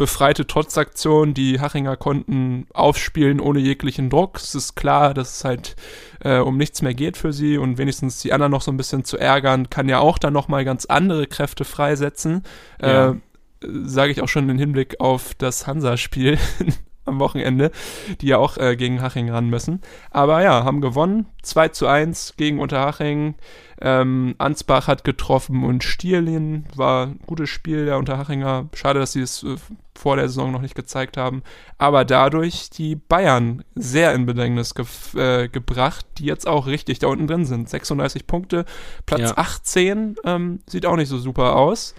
[0.00, 1.34] befreite Trotzaktion.
[1.34, 4.38] Die Hachinger konnten aufspielen ohne jeglichen Druck.
[4.38, 5.76] Es ist klar, dass es halt
[6.24, 9.04] äh, um nichts mehr geht für sie und wenigstens die anderen noch so ein bisschen
[9.04, 12.44] zu ärgern, kann ja auch dann nochmal ganz andere Kräfte freisetzen.
[12.80, 13.10] Ja.
[13.10, 13.14] Äh,
[13.62, 16.38] Sage ich auch schon im Hinblick auf das Hansa-Spiel
[17.04, 17.70] am Wochenende,
[18.22, 19.82] die ja auch äh, gegen Haching ran müssen.
[20.10, 21.26] Aber ja, haben gewonnen.
[21.42, 23.34] 2 zu 1 gegen Unterhaching.
[23.82, 28.68] Ähm, Ansbach hat getroffen und Stierlin war ein gutes Spiel der Unterhachinger.
[28.74, 29.56] Schade, dass sie es äh,
[29.98, 31.42] vor der Saison noch nicht gezeigt haben.
[31.78, 37.06] Aber dadurch die Bayern sehr in Bedrängnis gef- äh, gebracht, die jetzt auch richtig da
[37.08, 37.68] unten drin sind.
[37.70, 38.66] 36 Punkte,
[39.06, 39.38] Platz Ja.
[39.38, 41.94] 18 ähm, sieht auch nicht so super aus.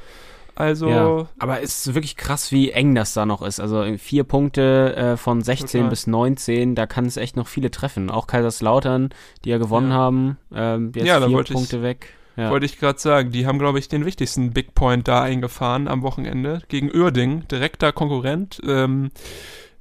[0.56, 3.60] Also Ja, aber es ist wirklich krass, wie eng das da noch ist.
[3.60, 5.90] Also vier Punkte äh, von 16 Total.
[5.90, 8.10] bis 19, da kann es echt noch viele treffen.
[8.10, 9.10] Auch Kaiserslautern,
[9.46, 9.98] die ja gewonnen Ja.
[9.98, 12.08] haben, ähm, jetzt Ja, vier wollte ich- Punkte weg.
[12.38, 12.50] Ja.
[12.50, 16.02] Wollte ich gerade sagen, die haben, glaube ich, den wichtigsten Big Point da eingefahren am
[16.02, 18.62] Wochenende gegen Uerding, direkter Konkurrent.
[18.66, 19.12] Ähm,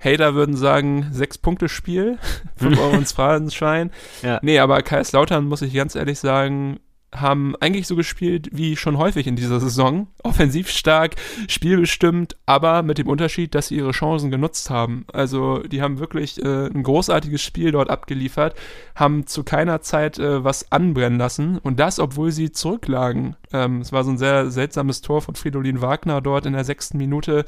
[0.03, 2.19] Hater würden sagen, sechs Punkte Spiel,
[2.57, 3.91] 5 Euro ins Phrasenschein.
[4.23, 4.41] Ja.
[4.43, 6.81] Nee, aber Kaiserslautern, muss ich ganz ehrlich sagen,
[7.13, 10.07] haben eigentlich so gespielt wie schon häufig in dieser Saison.
[10.23, 11.17] Offensiv stark,
[11.49, 15.05] spielbestimmt, aber mit dem Unterschied, dass sie ihre Chancen genutzt haben.
[15.13, 18.55] Also die haben wirklich äh, ein großartiges Spiel dort abgeliefert,
[18.95, 23.37] haben zu keiner Zeit äh, was anbrennen lassen und das, obwohl sie zurücklagen.
[23.53, 26.99] Ähm, es war so ein sehr seltsames Tor von Fridolin Wagner dort in der sechsten
[26.99, 27.45] Minute.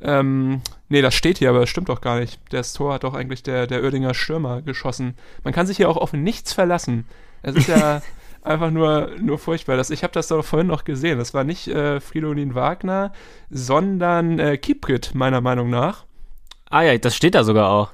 [0.00, 2.40] Ähm, nee, das steht hier, aber das stimmt doch gar nicht.
[2.50, 5.14] Das Tor hat doch eigentlich der, der Oerdinger Stürmer geschossen.
[5.44, 7.06] Man kann sich hier auch auf nichts verlassen.
[7.42, 8.02] Es ist ja
[8.46, 9.76] einfach nur, nur furchtbar.
[9.76, 11.18] Das, ich habe das doch vorhin noch gesehen.
[11.18, 13.12] Das war nicht äh, Fridolin Wagner,
[13.50, 16.04] sondern äh, Kiprit, meiner Meinung nach.
[16.70, 17.90] Ah ja, das steht da sogar auch.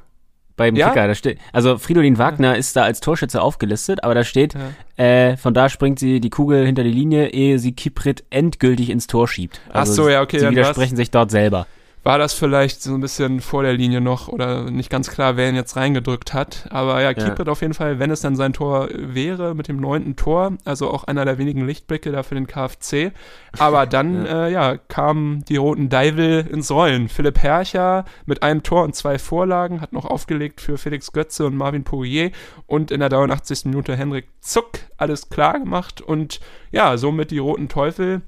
[0.57, 0.91] Beim Ja?
[0.91, 4.55] Kicker, da steht, also Fridolin Wagner ist da als Torschütze aufgelistet, aber da steht,
[4.97, 9.07] äh, von da springt sie die Kugel hinter die Linie, ehe sie Kiprit endgültig ins
[9.07, 9.61] Tor schiebt.
[9.73, 11.67] Ach so, ja, okay, Sie widersprechen sich dort selber.
[12.05, 15.49] War das vielleicht so ein bisschen vor der Linie noch oder nicht ganz klar, wer
[15.49, 16.67] ihn jetzt reingedrückt hat.
[16.71, 20.17] Aber ja, Kiprit auf jeden Fall, wenn es dann sein Tor wäre, mit dem neunten
[20.17, 23.13] Tor, also auch einer der wenigen Lichtblicke da für den KfC.
[23.57, 27.09] Aber dann, ja, äh, ja kamen die roten Deivel ins Rollen.
[27.09, 31.57] Philipp Hercher mit einem Tor und zwei Vorlagen hat noch aufgelegt für Felix Götze und
[31.57, 32.33] Marvin Poirier
[32.67, 33.67] und in der 83.
[33.67, 36.41] Minute Henrik Zuck alles klar gemacht und
[36.73, 38.23] ja, somit die roten Teufel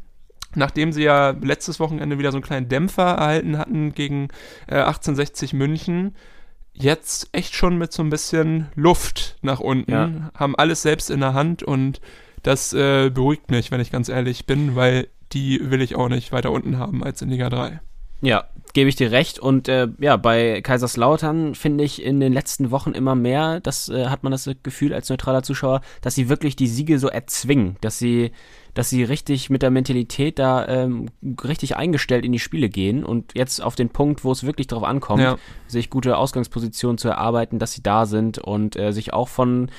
[0.55, 4.29] nachdem sie ja letztes Wochenende wieder so einen kleinen Dämpfer erhalten hatten gegen
[4.67, 6.15] äh, 1860 München,
[6.73, 10.31] jetzt echt schon mit so ein bisschen Luft nach unten, Ja.
[10.37, 12.01] haben alles selbst in der Hand und
[12.43, 16.33] das äh, beruhigt mich, wenn ich ganz ehrlich bin, weil die will ich auch nicht
[16.33, 17.81] weiter unten haben als in Liga 3.
[18.21, 19.39] Ja, gebe ich dir recht.
[19.39, 24.07] Und äh, ja, bei Kaiserslautern finde ich in den letzten Wochen immer mehr, das äh,
[24.07, 27.99] hat man das Gefühl als neutraler Zuschauer, dass sie wirklich die Siege so erzwingen, dass
[27.99, 28.33] sie,
[28.75, 31.09] dass sie richtig mit der Mentalität da ähm,
[31.43, 34.83] richtig eingestellt in die Spiele gehen und jetzt auf den Punkt, wo es wirklich drauf
[34.85, 35.37] ankommt, Ja.
[35.67, 39.71] sich gute Ausgangspositionen zu erarbeiten, dass sie da sind und äh, sich auch von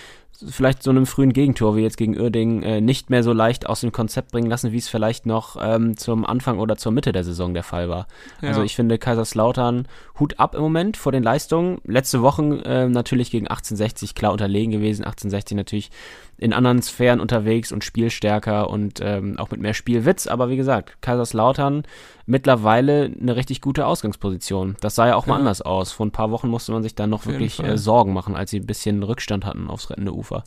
[0.49, 3.79] vielleicht so einem frühen Gegentor wie jetzt gegen Uerdingen äh, nicht mehr so leicht aus
[3.79, 7.23] dem Konzept bringen lassen, wie es vielleicht noch ähm, zum Anfang oder zur Mitte der
[7.23, 8.08] Saison der Fall war.
[8.41, 8.49] Ja.
[8.49, 9.88] Also ich finde Kaiserslautern
[10.19, 11.79] Hut ab im Moment vor den Leistungen.
[11.86, 15.05] Letzte Wochen äh, natürlich gegen 1860 klar unterlegen gewesen.
[15.05, 15.89] 1860 natürlich
[16.38, 20.28] in anderen Sphären unterwegs und spielstärker und ähm, auch mit mehr Spielwitz.
[20.28, 21.84] Aber wie gesagt, Kaiserslautern
[22.26, 24.76] mittlerweile eine richtig gute Ausgangsposition.
[24.82, 25.39] Das sah ja auch mal Ja.
[25.39, 25.91] anders aus.
[25.91, 28.52] Vor ein paar Wochen musste man sich dann noch Auf wirklich äh, Sorgen machen, als
[28.52, 30.43] sie ein bisschen Rückstand hatten aufs rettende Ufer.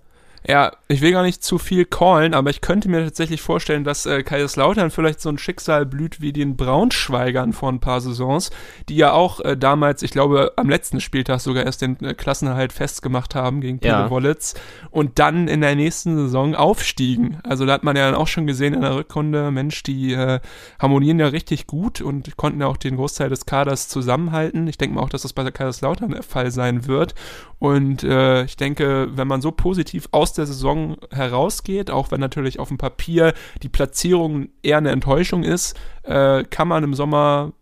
[0.46, 4.07] Ja, ich will gar nicht zu viel callen, aber ich könnte mir tatsächlich vorstellen, dass
[4.07, 8.51] äh, Kaiserslautern vielleicht so ein Schicksal blüht wie den Braunschweigern vor ein paar Saisons,
[8.88, 12.72] die ja auch äh, damals, ich glaube, am letzten Spieltag sogar erst den äh, Klassenerhalt
[12.72, 14.11] festgemacht haben gegen Pele Ja.
[14.11, 14.55] Wollitz
[14.90, 17.38] und dann in der nächsten Saison aufstiegen.
[17.42, 20.40] Also da hat man ja dann auch schon gesehen in der Rückrunde, Mensch, die äh,
[20.79, 24.66] harmonieren ja richtig gut und konnten ja auch den Großteil des Kaders zusammenhalten.
[24.68, 27.14] Ich denke mal auch, dass das bei der Kaiserslautern der Fall sein wird.
[27.59, 32.59] Und äh, ich denke, wenn man so positiv aus der Saison herausgeht, auch wenn natürlich
[32.59, 37.53] auf dem Papier die Platzierung eher eine Enttäuschung ist, äh, kann man im Sommer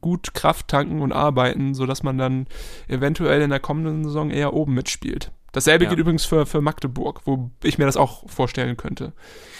[0.00, 2.46] gut Kraft tanken und arbeiten, sodass man dann
[2.88, 5.30] eventuell in der kommenden Saison eher oben mitspielt.
[5.52, 5.90] Dasselbe Ja.
[5.90, 9.12] gilt übrigens für, für Magdeburg, wo ich mir das auch vorstellen könnte.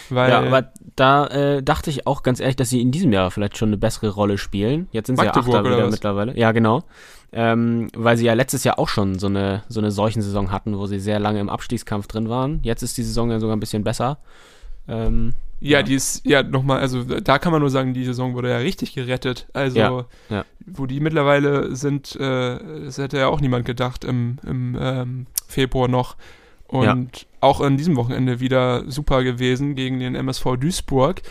[0.09, 3.31] Weil, Ja, aber da äh, dachte ich auch ganz ehrlich, dass sie in diesem Jahr
[3.31, 4.87] vielleicht schon eine bessere Rolle spielen.
[4.91, 6.37] Jetzt sind sie Magdeburg ja Achter wieder mittlerweile.
[6.37, 6.83] Ja, genau.
[7.33, 10.85] Ähm, weil sie ja letztes Jahr auch schon so eine, so eine Seuchensaison hatten, wo
[10.87, 12.59] sie sehr lange im Abstiegskampf drin waren.
[12.63, 14.19] Jetzt ist die Saison ja sogar ein bisschen besser.
[14.87, 15.83] Ähm, Ja, Ja.
[15.83, 18.93] die ist, ja, nochmal, also da kann man nur sagen, die Saison wurde ja richtig
[18.93, 19.47] gerettet.
[19.53, 20.45] Also, Ja, ja.
[20.65, 25.87] wo die mittlerweile sind, äh, das hätte ja auch niemand gedacht im, im ähm, Februar
[25.87, 26.15] noch.
[26.67, 31.21] Und auch an diesem Wochenende wieder super gewesen gegen den MSV Duisburg.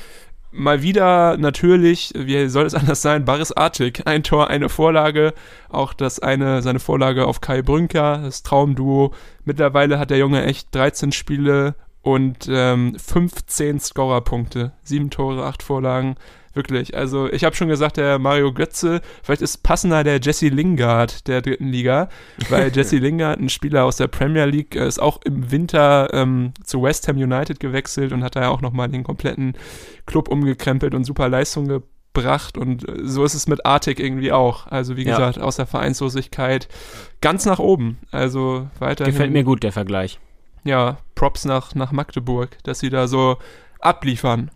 [0.52, 4.02] Mal wieder natürlich, wie soll es anders sein, Baris Artig.
[4.06, 5.34] Ein Tor, eine Vorlage.
[5.68, 9.12] Auch das eine, seine Vorlage auf Kai Brünker, das Traumduo.
[9.44, 14.72] Mittlerweile hat der Junge echt 13 Spiele und ähm, 15 Scorerpunkte.
[14.82, 16.16] Sieben Tore, acht Vorlagen.
[16.56, 16.96] Wirklich.
[16.96, 21.42] Also ich habe schon gesagt, der Mario Götze, vielleicht ist passender der Jesse Lingard der
[21.42, 22.08] dritten Liga,
[22.48, 26.52] weil Jesse Lingard, ein Spieler aus der Premier League, äh, ist auch im Winter ähm,
[26.64, 29.52] zu West Ham United gewechselt und hat da ja auch nochmal den kompletten
[30.06, 32.56] Club umgekrempelt und super Leistung gebracht.
[32.56, 34.66] Und äh, so ist es mit Artig irgendwie auch.
[34.66, 35.10] Also wie Ja.
[35.16, 36.68] gesagt, aus der Vereinslosigkeit
[37.20, 37.98] ganz nach oben.
[38.10, 40.18] Also weiterhin gefällt mir gut, der Vergleich.
[40.64, 43.36] ja, Props nach, nach Magdeburg, dass sie da so
[43.80, 44.50] abliefern.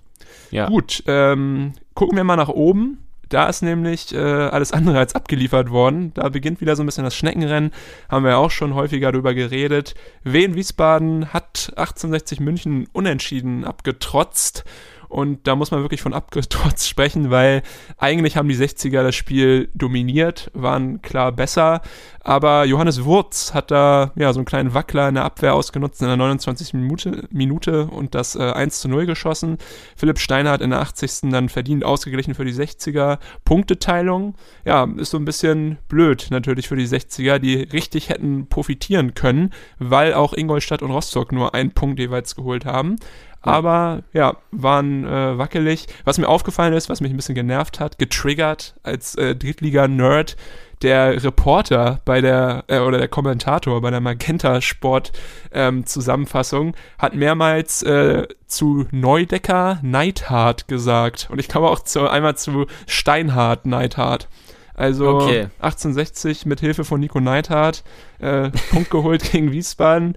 [0.50, 0.66] Ja.
[0.66, 2.98] Gut, ähm, gucken wir mal nach oben.
[3.30, 6.12] Da ist nämlich äh, alles andere als abgeliefert worden.
[6.14, 7.70] Da beginnt wieder so ein bisschen das Schneckenrennen.
[8.08, 9.94] Haben wir auch schon häufiger darüber geredet.
[10.24, 14.64] Wien Wiesbaden hat 1860 München unentschieden abgetrotzt.
[15.10, 17.62] Und da muss man wirklich von abgetrotzt sprechen, weil
[17.98, 21.82] eigentlich haben die 60er das Spiel dominiert, waren klar besser.
[22.22, 26.06] Aber Johannes Wurz hat da ja so einen kleinen Wackler in der Abwehr ausgenutzt in
[26.06, 26.74] der 29.
[26.74, 29.58] Minute, Minute und das äh, 1 zu 0 geschossen.
[29.96, 31.30] Philipp Steiner hat in der 80.
[31.30, 33.18] dann verdient ausgeglichen für die 60er.
[33.44, 39.14] Punkteteilung, ja, ist so ein bisschen blöd natürlich für die 60er, die richtig hätten profitieren
[39.14, 42.96] können, weil auch Ingolstadt und Rostock nur einen Punkt jeweils geholt haben.
[43.42, 45.86] Aber ja, waren äh, wackelig.
[46.04, 50.36] Was mir aufgefallen ist, was mich ein bisschen genervt hat, getriggert als äh, Drittliga-Nerd,
[50.82, 55.12] der Reporter bei der, äh, oder der Kommentator bei der Magenta Sport
[55.52, 61.28] ähm, Zusammenfassung hat mehrmals äh, zu Neudecker Neidhart gesagt.
[61.30, 64.28] Und ich komme auch zu, einmal zu Steinhardt Neidhart.
[64.74, 65.48] Also Okay.
[65.60, 67.84] 1860 mit Hilfe von Nico Neidhart
[68.18, 70.16] äh, Punkt geholt gegen Wiesbaden.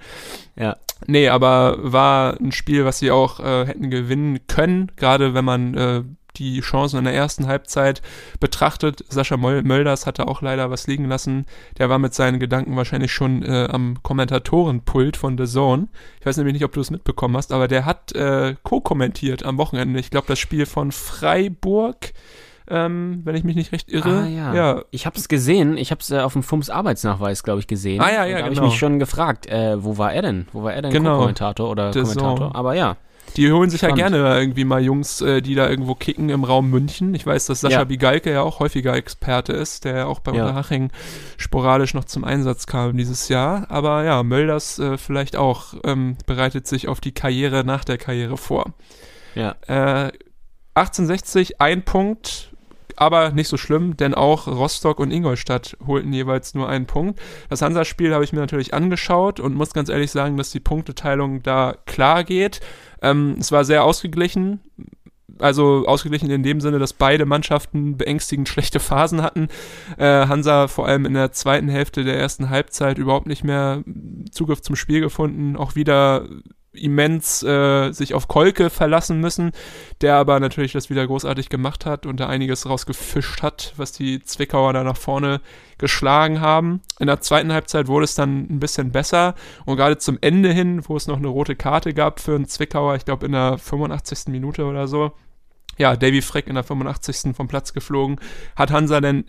[0.56, 0.78] Ja.
[1.08, 5.74] Nee, aber war ein Spiel, was sie auch äh, hätten gewinnen können, gerade wenn man
[5.76, 6.04] äh,
[6.38, 8.02] die Chancen in der ersten Halbzeit
[8.40, 9.04] betrachtet.
[9.10, 11.46] Sascha Möl Mölders hatte auch leider was liegen lassen.
[11.78, 15.88] Der war mit seinen Gedanken wahrscheinlich schon äh, am Kommentatorenpult von The Zone.
[16.20, 19.58] Ich weiß nämlich nicht, ob du es mitbekommen hast, aber der hat äh, co-kommentiert am
[19.58, 20.00] Wochenende.
[20.00, 22.14] Ich glaube, das Spiel von Freiburg,
[22.70, 24.24] ähm, wenn ich mich nicht recht irre.
[24.24, 24.54] Ah, ja.
[24.54, 24.82] ja.
[24.92, 25.78] Ich habe es gesehen.
[25.78, 28.02] Ich habe es äh, auf dem FUMS Arbeitsnachweis, glaube ich, gesehen.
[28.02, 28.70] Ah, ja, ja, da habe ich genau.
[28.70, 30.48] mich schon gefragt, äh, wo war er denn?
[30.54, 31.16] Wo war er denn Genau.
[31.16, 32.38] Co-Kommentator oder The Kommentator?
[32.38, 32.56] Zone.
[32.56, 32.98] Aber ja.
[33.38, 34.14] Die holen sich ja Spannend.
[34.14, 37.16] gerne irgendwie mal Jungs, äh, die da irgendwo kicken im Raum München.
[37.16, 37.84] Ich weiß, dass Sascha Ja.
[37.84, 40.44] Bigalke ja auch häufiger Experte ist, der ja auch bei Ja.
[40.44, 40.92] Unterhaching
[41.38, 43.66] sporadisch noch zum Einsatz kam dieses Jahr.
[43.70, 48.38] Aber ja, Mölders äh, vielleicht auch ähm, bereitet sich auf die Karriere nach der Karriere
[48.38, 48.74] vor.
[49.34, 49.56] Ja.
[49.68, 50.12] Äh,
[50.76, 52.52] 1860, ein Punkt,
[52.98, 57.20] aber nicht so schlimm, denn auch Rostock und Ingolstadt holten jeweils nur einen Punkt.
[57.50, 61.44] Das Hansa-Spiel habe ich mir natürlich angeschaut und muss ganz ehrlich sagen, dass die Punkteteilung
[61.44, 62.60] da klar geht.
[63.02, 64.62] Ähm, es war sehr ausgeglichen.
[65.40, 69.48] Also ausgeglichen in dem Sinne, dass beide Mannschaften beängstigend schlechte Phasen hatten.
[69.98, 73.84] Äh, Hansa vor allem in der zweiten Hälfte der ersten Halbzeit überhaupt nicht mehr
[74.32, 75.58] Zugriff zum Spiel gefunden.
[75.58, 76.28] Auch wieder
[76.74, 79.52] immens äh, sich auf Kolke verlassen müssen,
[80.02, 84.22] der aber natürlich das wieder großartig gemacht hat und da einiges rausgefischt hat, was die
[84.24, 85.42] Zwickauer da nach vorne
[85.78, 86.82] geschlagen haben.
[87.00, 90.82] In der zweiten Halbzeit wurde es dann ein bisschen besser und gerade zum Ende hin,
[90.88, 94.28] wo es noch eine rote Karte gab für einen Zwickauer, ich glaube in der 85.
[94.28, 95.14] Minute oder so,
[95.78, 97.36] ja, Davy Freck in der 85.
[97.36, 98.20] vom Platz geflogen,
[98.56, 99.26] hat Hansa dann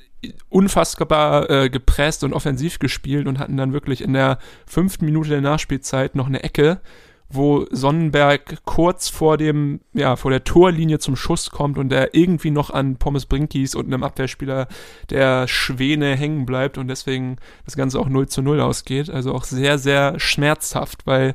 [0.49, 5.41] unfassbar äh, gepresst und offensiv gespielt und hatten dann wirklich in der fünften Minute der
[5.41, 6.81] Nachspielzeit noch eine Ecke,
[7.29, 12.51] wo Sonnenberg kurz vor dem, ja, vor der Torlinie zum Schuss kommt und der irgendwie
[12.51, 14.69] noch an Pommes Brinkies und einem Abwehrspieler
[15.11, 19.11] der Schwäne hängen bleibt und deswegen das Ganze auch 0 zu 0 ausgeht.
[19.11, 21.35] Also auch sehr, sehr schmerzhaft, weil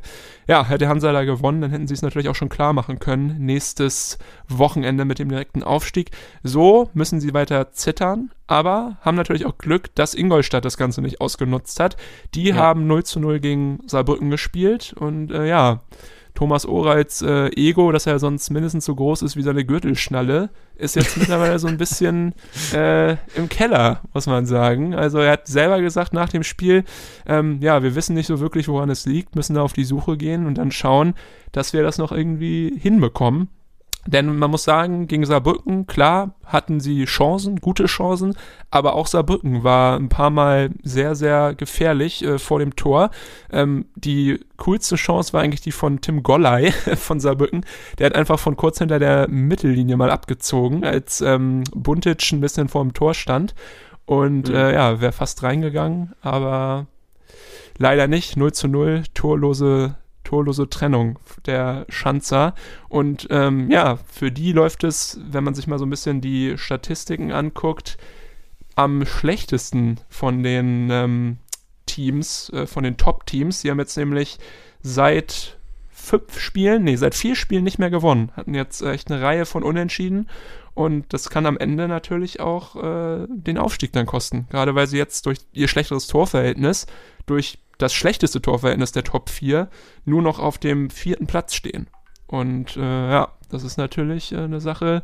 [0.50, 3.36] ja, hätte Hansa da gewonnen, dann hätten sie es natürlich auch schon klar machen können.
[3.38, 6.10] Nächstes Wochenende mit dem direkten Aufstieg.
[6.42, 11.22] So müssen sie weiter zittern, aber haben natürlich auch Glück, dass Ingolstadt das Ganze nicht
[11.22, 11.98] ausgenutzt hat.
[12.34, 12.56] Die Ja.
[12.56, 15.82] haben 0 zu 0 gegen Saarbrücken gespielt und äh, ja,
[16.40, 20.96] Thomas Oreits äh, Ego, dass er sonst mindestens so groß ist wie seine Gürtelschnalle, ist
[20.96, 22.34] jetzt mittlerweile so ein bisschen
[22.74, 24.96] äh, im Keller, muss man sagen.
[24.96, 26.86] Also er hat selber gesagt nach dem Spiel,
[27.28, 30.16] ähm, ja, wir wissen nicht so wirklich, woran es liegt, müssen da auf die Suche
[30.16, 31.14] gehen und dann schauen,
[31.52, 33.50] dass wir das noch irgendwie hinbekommen.
[34.08, 38.36] Denn man muss sagen, gegen Saarbrücken, klar, hatten sie Chancen, gute Chancen,
[38.72, 43.12] aber auch Saarbrücken war ein paar Mal sehr, sehr gefährlich äh, vor dem Tor.
[43.52, 47.66] Ähm, die coolste Chance war eigentlich die von Tim Golley von Saarbrücken.
[47.98, 52.70] Der hat einfach von kurz hinter der Mittellinie mal abgezogen, als ähm, Buntic ein bisschen
[52.70, 53.54] vor dem Tor stand.
[54.06, 54.56] Und mhm.
[54.56, 56.88] äh, ja, wäre fast reingegangen, aber
[57.78, 58.38] leider nicht.
[58.38, 59.98] 0 zu 0, torlose
[60.30, 61.18] torlose Trennung
[61.48, 62.54] der Schanzer.
[62.88, 66.56] Und ähm, ja, für die läuft es, wenn man sich mal so ein bisschen die
[66.58, 67.98] Statistiken anguckt,
[68.76, 71.38] am schlechtesten von den ähm,
[71.88, 73.62] Teams, äh, von den Top-Teams.
[73.62, 74.38] Sie haben jetzt nämlich
[74.84, 75.58] seit
[75.90, 78.32] fünf Spielen, nee, seit vier Spielen nicht mehr gewonnen.
[78.36, 80.30] Hatten jetzt echt eine Reihe von Unentschieden.
[80.76, 84.48] Und das kann am Ende natürlich auch äh, den Aufstieg dann kosten.
[84.52, 86.86] Gerade weil sie jetzt durch ihr schlechteres Torverhältnis,
[87.26, 89.70] durch das schlechteste Torverhältnis der Top 4
[90.06, 91.88] nur noch auf dem vierten Platz stehen.
[92.28, 95.02] Und äh, ja, das ist natürlich äh, eine Sache,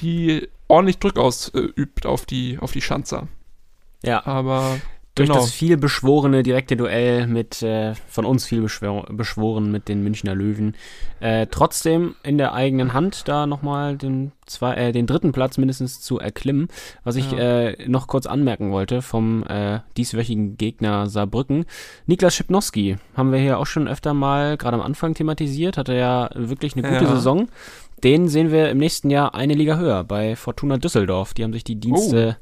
[0.00, 3.28] die ordentlich Druck ausübt auf die, auf die Schanzer.
[4.02, 4.26] Ja.
[4.26, 4.80] Aber
[5.20, 5.40] durch genau.
[5.40, 10.74] das viel beschworene direkte Duell mit, äh, von uns viel beschworen mit den Münchner Löwen.
[11.20, 16.00] Äh, trotzdem in der eigenen Hand da nochmal den, zwei, äh, den dritten Platz mindestens
[16.00, 16.68] zu erklimmen.
[17.04, 17.38] Was ich Ja.
[17.68, 21.66] äh, noch kurz anmerken wollte vom äh, dieswöchigen Gegner Saarbrücken.
[22.06, 25.76] Niklas Schipnowski haben wir hier auch schon öfter mal gerade am Anfang thematisiert.
[25.76, 27.10] Hatte ja wirklich eine gute Ja.
[27.16, 27.48] Saison.
[28.02, 31.34] Den sehen wir im nächsten Jahr eine Liga höher bei Fortuna Düsseldorf.
[31.34, 32.38] Die haben sich die Dienste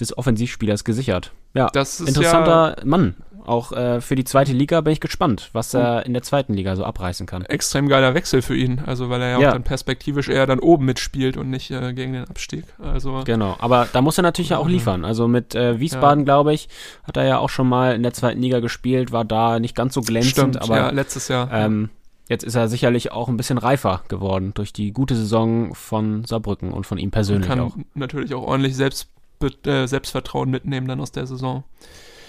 [0.00, 1.32] des Offensivspielers gesichert.
[1.54, 1.70] Ja, Oh.
[1.72, 3.14] Das ist interessanter Mann.
[3.44, 5.78] Auch äh, für die zweite Liga bin ich gespannt, was Oh.
[5.78, 7.44] er in der zweiten Liga so abreißen kann.
[7.46, 8.80] extrem geiler Wechsel für ihn.
[8.86, 9.48] Also weil er ja, Ja.
[9.48, 12.64] auch dann perspektivisch eher dann oben mitspielt und nicht äh, gegen den Abstieg.
[12.80, 14.72] Also Genau, aber da muss er natürlich ja auch Ja.
[14.72, 15.04] liefern.
[15.04, 16.68] Also mit äh, Wiesbaden, glaube ich,
[17.02, 19.94] hat er ja auch schon mal in der zweiten Liga gespielt, war da nicht ganz
[19.94, 21.50] so glänzend, stimmt, aber ja, letztes Jahr.
[21.52, 21.90] ähm,
[22.28, 26.72] jetzt ist er sicherlich auch ein bisschen reifer geworden durch die gute Saison von Saarbrücken
[26.72, 27.76] und von ihm und persönlich kann auch.
[27.94, 29.08] natürlich auch ordentlich Selbst,
[29.42, 31.64] äh, Selbstvertrauen mitnehmen dann aus der Saison.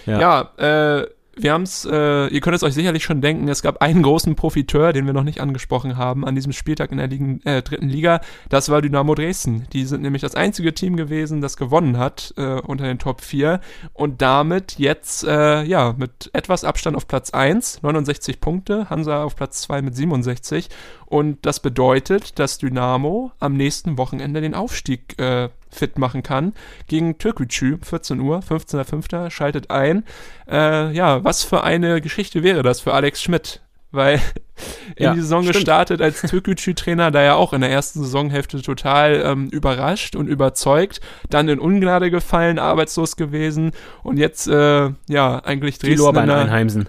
[0.06, 0.20] Ja.
[0.58, 1.06] Ja, äh,
[1.36, 4.36] wir haben es, äh, ihr könnt es euch sicherlich schon denken, es gab einen großen
[4.36, 7.88] Profiteur, den wir noch nicht angesprochen haben, an diesem Spieltag in der Ligen, äh, dritten
[7.88, 8.20] Liga.
[8.48, 9.66] Das war Dynamo Dresden.
[9.72, 13.60] Die sind nämlich das einzige Team gewesen, das gewonnen hat äh, unter den Top 4
[13.92, 19.36] und damit jetzt, äh, ja, mit etwas Abstand auf Platz 1, 69 Punkte, Hansa auf
[19.36, 20.68] Platz 2 mit 67
[21.06, 26.54] und das bedeutet, dass Dynamo am nächsten Wochenende den Aufstieg äh, fit machen kann
[26.86, 29.30] gegen Türkgücü, 14 Uhr, 15.05.
[29.30, 30.04] schaltet ein.
[30.48, 33.60] Äh, ja, was für eine Geschichte wäre das für Alex Schmidt?
[33.94, 34.20] Weil
[34.96, 35.56] in Ja, die Saison stimmt.
[35.56, 41.00] gestartet als Türkgücü-Trainer, da ja auch in der ersten Saisonhälfte total ähm, überrascht und überzeugt,
[41.30, 43.72] dann in Ungnade gefallen, arbeitslos gewesen
[44.02, 46.40] und jetzt, äh, ja, eigentlich Dresden in der,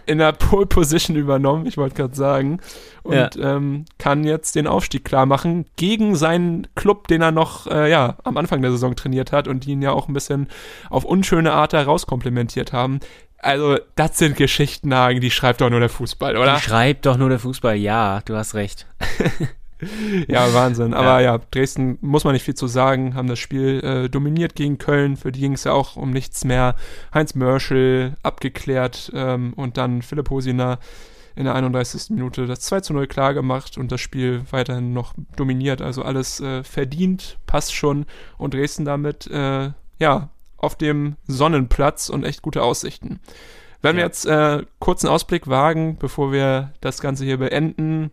[0.05, 2.59] in der Pole Position übernommen, ich wollte gerade sagen.
[3.03, 7.89] Und ähm, kann jetzt den Aufstieg klar machen gegen seinen Club, den er noch äh,
[7.91, 10.47] ja, am Anfang der Saison trainiert hat und die ihn ja auch ein bisschen
[10.89, 12.99] auf unschöne Art herauskomplimentiert haben.
[13.37, 16.55] Also, das sind Geschichten, Hagen, die schreibt doch nur der Fußball, oder?
[16.55, 17.75] Die schreibt doch nur der Fußball.
[17.75, 18.87] Ja, du hast recht.
[20.27, 20.93] Ja, Wahnsinn.
[20.93, 21.37] Aber ja.
[21.51, 25.17] Dresden muss man nicht viel zu sagen, haben das Spiel äh, dominiert gegen Köln.
[25.17, 26.75] Für die ging es ja auch um nichts mehr.
[27.13, 30.79] Heinz Mörschel abgeklärt ähm, und dann Philipp Hosiner
[31.35, 32.11] in der 31.
[32.11, 35.81] Minute das 2 zu 0 klar gemacht und das Spiel weiterhin noch dominiert.
[35.81, 38.05] Also alles äh, verdient, passt schon
[38.37, 43.19] und Dresden damit, äh, ja, auf dem Sonnenplatz und echt gute Aussichten.
[43.81, 44.07] Wenn wir Ja.
[44.07, 48.11] jetzt äh, kurzen Ausblick wagen, bevor wir das Ganze hier beenden,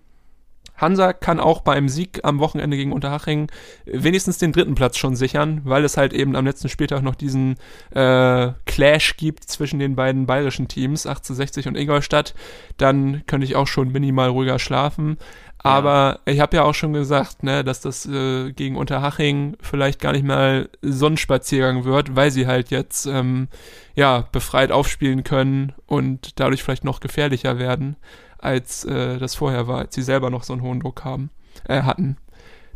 [0.76, 3.50] Hansa kann auch beim Sieg am Wochenende gegen Unterhaching
[3.84, 7.56] wenigstens den dritten Platz schon sichern, weil es halt eben am letzten Spieltag noch diesen
[7.94, 12.34] äh, Clash gibt zwischen den beiden bayerischen Teams, 1860 und Ingolstadt.
[12.78, 15.18] Dann könnte ich auch schon minimal ruhiger schlafen.
[15.62, 20.12] Aber ich habe ja auch schon gesagt, ne, dass das äh, gegen Unterhaching vielleicht gar
[20.12, 23.48] nicht mal so ein Spaziergang wird, weil sie halt jetzt ähm,
[23.94, 27.96] ja befreit aufspielen können und dadurch vielleicht noch gefährlicher werden
[28.38, 31.30] als äh, das vorher war, als sie selber noch so einen hohen Druck haben,
[31.68, 32.16] äh, hatten.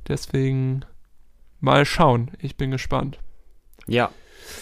[0.06, 0.84] Deswegen
[1.60, 2.30] mal schauen.
[2.38, 3.18] Ich bin gespannt.
[3.88, 4.10] Ja,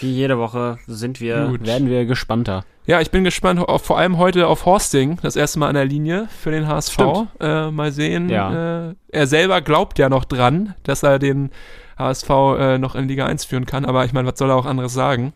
[0.00, 1.66] wie jede Woche sind wir, Gut.
[1.66, 2.64] werden wir gespannter.
[2.86, 5.86] Ja, ich bin gespannt, auf, vor allem heute auf Horsting, das erste Mal an der
[5.86, 6.98] Linie für den HSV.
[7.40, 8.28] Äh, mal sehen.
[8.28, 8.90] Ja.
[8.90, 11.50] Äh, er selber glaubt ja noch dran, dass er den
[11.98, 12.28] HSV
[12.58, 14.92] äh, noch in Liga 1 führen kann, aber ich meine, was soll er auch anderes
[14.92, 15.32] sagen?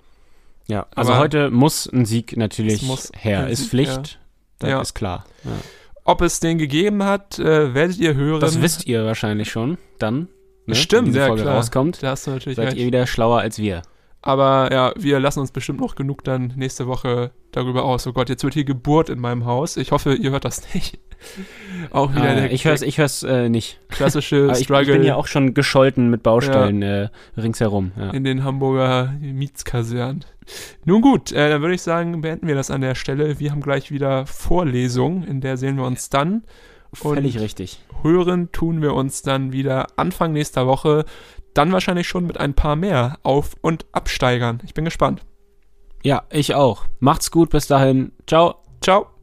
[0.67, 2.83] Ja, also Aber- heute muss ein Sieg natürlich
[3.17, 3.49] her.
[3.49, 4.19] Ist Sieg, Pflicht,
[4.59, 4.81] das Ja.
[4.83, 5.25] ist klar.
[5.45, 5.53] Ja.
[6.05, 8.41] Ob es den gegeben hat, äh, werdet ihr hören.
[8.41, 10.29] Das wisst ihr wahrscheinlich schon dann.
[10.67, 10.75] Ne?
[10.75, 11.57] Stimmt, wenn ja, Folge klar.
[11.57, 12.03] rauskommt.
[12.03, 12.77] Da hast du natürlich Seid recht.
[12.77, 13.83] ihr wieder schlauer als wir.
[14.21, 18.07] Aber ja, wir lassen uns bestimmt noch genug dann nächste Woche darüber aus.
[18.07, 19.77] Oh Gott, jetzt wird hier Geburt in meinem Haus.
[19.77, 20.99] Ich hoffe, ihr hört das nicht.
[21.91, 23.81] Auch wieder der, ich hör's, der ich hör's äh, nicht.
[23.89, 27.91] klassische ich, ich Struggle bin ja auch schon gescholten mit Baustellen äh, ringsherum.
[27.97, 28.11] Ja.
[28.11, 30.25] in den Hamburger Mietskasernen.
[30.85, 33.41] Nun gut, äh, dann würde ich sagen, beenden wir das an der Stelle.
[33.41, 36.45] Wir haben gleich wieder Vorlesung, in der sehen wir uns dann.
[36.91, 37.81] Und Völlig richtig.
[38.03, 41.05] hören tun wir uns dann wieder Anfang nächster Woche.
[41.55, 44.61] Dann wahrscheinlich schon mit ein paar mehr Auf- und Absteigern.
[44.65, 45.23] Ich bin gespannt.
[46.03, 46.87] Ja, ich auch.
[47.01, 48.13] Macht's gut, bis dahin.
[48.27, 48.63] Ciao.
[48.81, 49.18] Ciao.